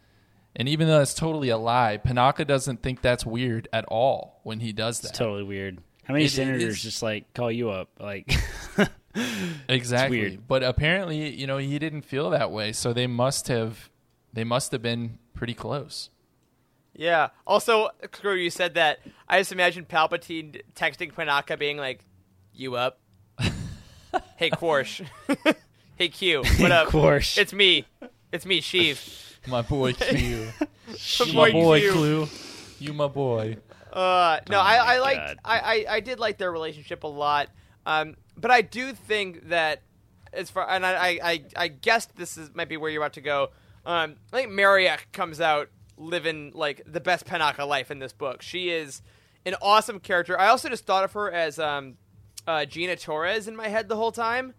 [0.54, 4.60] And even though that's totally a lie, Panaka doesn't think that's weird at all when
[4.60, 5.08] he does that.
[5.10, 5.82] It's totally weird.
[6.04, 7.88] How many It- it senators is- just like call you up?
[7.98, 8.32] Like,
[9.68, 10.36] Exactly.
[10.36, 13.90] But apparently, you know, he didn't feel that way, so they must have
[14.32, 16.10] they must have been pretty close.
[16.94, 17.28] Yeah.
[17.46, 19.00] Also, Screw, you said that.
[19.28, 22.00] I just imagine Palpatine texting Panaka being like,
[22.52, 23.00] "You up?
[24.36, 25.06] hey, Quarsh.
[25.96, 26.42] hey, Q.
[26.58, 26.88] What up?
[26.88, 27.38] Quarsh.
[27.38, 27.84] It's me.
[28.32, 28.98] It's me, Sheev.
[29.46, 30.48] My boy Q.
[31.18, 31.92] My boy boy Q.
[31.92, 32.28] Clue.
[32.78, 33.58] You my boy.
[33.92, 37.48] Uh, no, Oh I, I liked, I, I, I did like their relationship a lot.
[37.86, 39.80] Um, but I do think that
[40.32, 43.14] as far, and I, I, I, I guessed this is might be where you're about
[43.14, 43.50] to go.
[43.86, 48.42] Um, I think Mariek comes out living like the best Panaka life in this book.
[48.42, 49.00] She is
[49.46, 50.38] an awesome character.
[50.38, 51.94] I also just thought of her as um,
[52.46, 54.52] uh, Gina Torres in my head the whole time.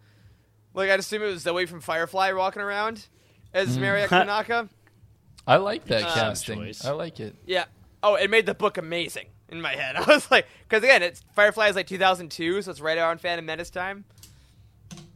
[0.74, 3.06] Like I'd assume it was Zoe from Firefly walking around
[3.54, 4.70] as Mariek Panaka.
[5.48, 6.60] I like that Uh, casting.
[6.60, 6.86] choice.
[6.86, 7.36] I like it.
[7.46, 7.66] Yeah.
[8.02, 9.96] Oh, it made the book amazing in my head.
[9.98, 13.46] I was like, because again, it's Firefly is like 2002, so it's right around Phantom
[13.46, 14.06] Menace time.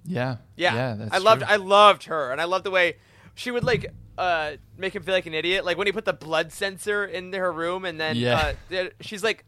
[0.05, 0.38] Yeah.
[0.55, 1.49] Yeah, Yeah, that's I loved, true.
[1.51, 2.97] I loved her, and I loved the way
[3.36, 5.63] she would like uh make him feel like an idiot.
[5.63, 8.53] Like when he put the blood sensor in her room, and then Yeah.
[8.71, 9.45] uh, she's like,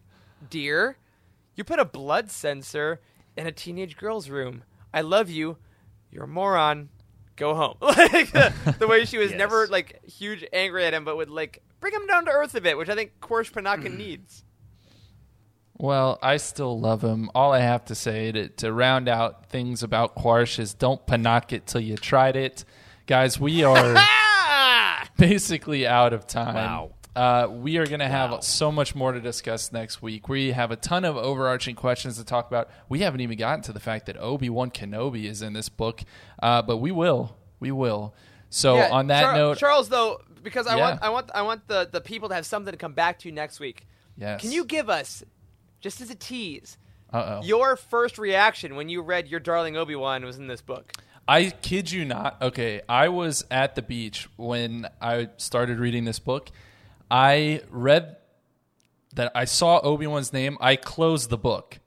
[0.49, 0.97] "Dear,
[1.55, 3.01] you put a blood sensor
[3.35, 4.63] in a teenage girl's room.
[4.93, 5.57] I love you.
[6.11, 6.89] You're a moron.
[7.35, 9.37] Go home." like the, the way she was Yes.
[9.37, 12.61] never like huge angry at him, but would like bring him down to earth a
[12.61, 14.43] bit, which I think Quarsh Panaka needs.
[15.77, 17.29] Well, I still love him.
[17.33, 21.51] All I have to say to, to round out things about Quarsh is don't panak
[21.51, 22.63] it till you tried it.
[23.07, 25.07] Guys, we are Ah!
[25.17, 26.55] basically out of time.
[26.55, 26.91] Wow.
[27.15, 30.27] Uh, we are going to have so much more to discuss next week.
[30.29, 32.69] We have a ton of overarching questions to talk about.
[32.89, 36.01] We haven't even gotten to the fact that Obi Wan Kenobi is in this book,
[36.41, 37.35] uh, but we will.
[37.59, 38.15] We will.
[38.49, 40.81] So Yeah, on that Char- note, Charles, though, because I Yeah.
[40.89, 43.31] want, I want, I want the the people to have something to come back to
[43.31, 43.85] next week.
[44.17, 44.41] yes.
[44.41, 45.23] Can you give us,
[45.83, 46.77] just as a tease,
[47.13, 47.45] Uh oh.
[47.45, 50.91] Your first reaction when you read your darling Obi Wan was in this book.
[51.27, 52.41] I kid you not.
[52.41, 56.49] Okay, I was at the beach when I started reading this book.
[57.11, 58.17] I read
[59.15, 60.57] that I saw Obi Wan's name.
[60.59, 61.79] I closed the book.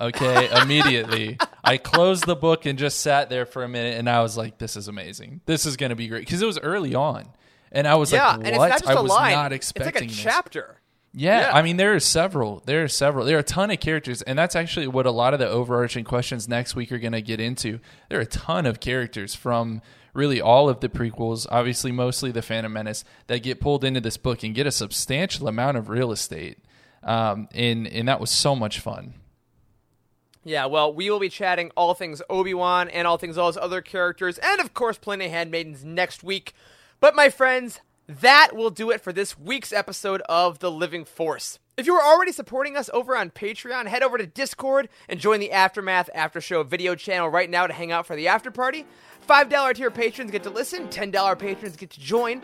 [0.00, 1.38] Okay, immediately.
[1.62, 4.58] I closed the book and just sat there for a minute, and I was like,
[4.58, 5.42] "This is amazing.
[5.46, 7.28] This is going to be great." Because it was early on,
[7.70, 9.32] and I was yeah, like, and "What?" it's not just I a was line.
[9.32, 10.22] not It's expecting like a this.
[10.22, 10.80] chapter.
[11.14, 11.52] Yeah, Yeah.
[11.52, 12.62] I mean there are several.
[12.64, 13.26] There are several.
[13.26, 16.04] There are a ton of characters, and that's actually what a lot of the overarching
[16.04, 17.80] questions next week are going to get into.
[18.08, 19.82] There are a ton of characters from
[20.14, 24.16] really all of the prequels, obviously mostly the Phantom Menace, that get pulled into this
[24.16, 26.58] book and get a substantial amount of real estate.
[27.02, 29.14] Um, and and that was so much fun.
[30.44, 33.56] Yeah, well, we will be chatting all things Obi Wan and all things all his
[33.56, 36.52] other characters, and of course, plenty of handmaidens next week.
[37.00, 41.58] But my friends, that will do it for this week's episode of The Living Force.
[41.76, 45.40] If you are already supporting us over on Patreon, head over to Discord and join
[45.40, 48.84] the Aftermath After Show video channel right now to hang out for the after party.
[49.26, 52.42] $5 tier patrons get to listen, $10 patrons get to join.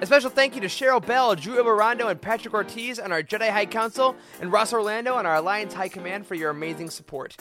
[0.00, 3.50] A special thank you to Cheryl Bell, Drew Ibarrando, and Patrick Ortiz on our Jedi
[3.50, 7.36] High Council, and Ross Orlando on our Alliance High Command for your amazing support.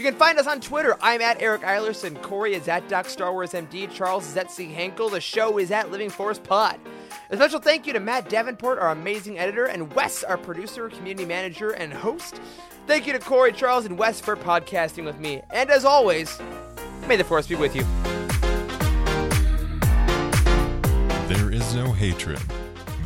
[0.00, 0.96] You can find us on Twitter.
[1.02, 2.22] I'm at Eric Eilerson.
[2.22, 3.86] Corey is at Doc Star Wars MD.
[3.90, 4.66] Charles is at C.
[4.66, 5.10] Hankel.
[5.10, 6.80] The show is at Living Force Pod.
[7.28, 11.26] A special thank you to Matt Davenport, our amazing editor, and Wes, our producer, community
[11.26, 12.40] manager, and host.
[12.86, 15.42] Thank you to Corey, Charles, and Wes for podcasting with me.
[15.50, 16.40] And as always,
[17.06, 17.84] may the Force be with you.
[21.28, 22.40] There is no hatred.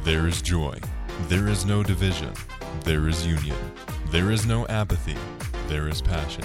[0.05, 0.79] There is joy.
[1.23, 2.33] There is no division.
[2.85, 3.59] There is union.
[4.11, 5.17] There is no apathy.
[5.67, 6.45] There is passion.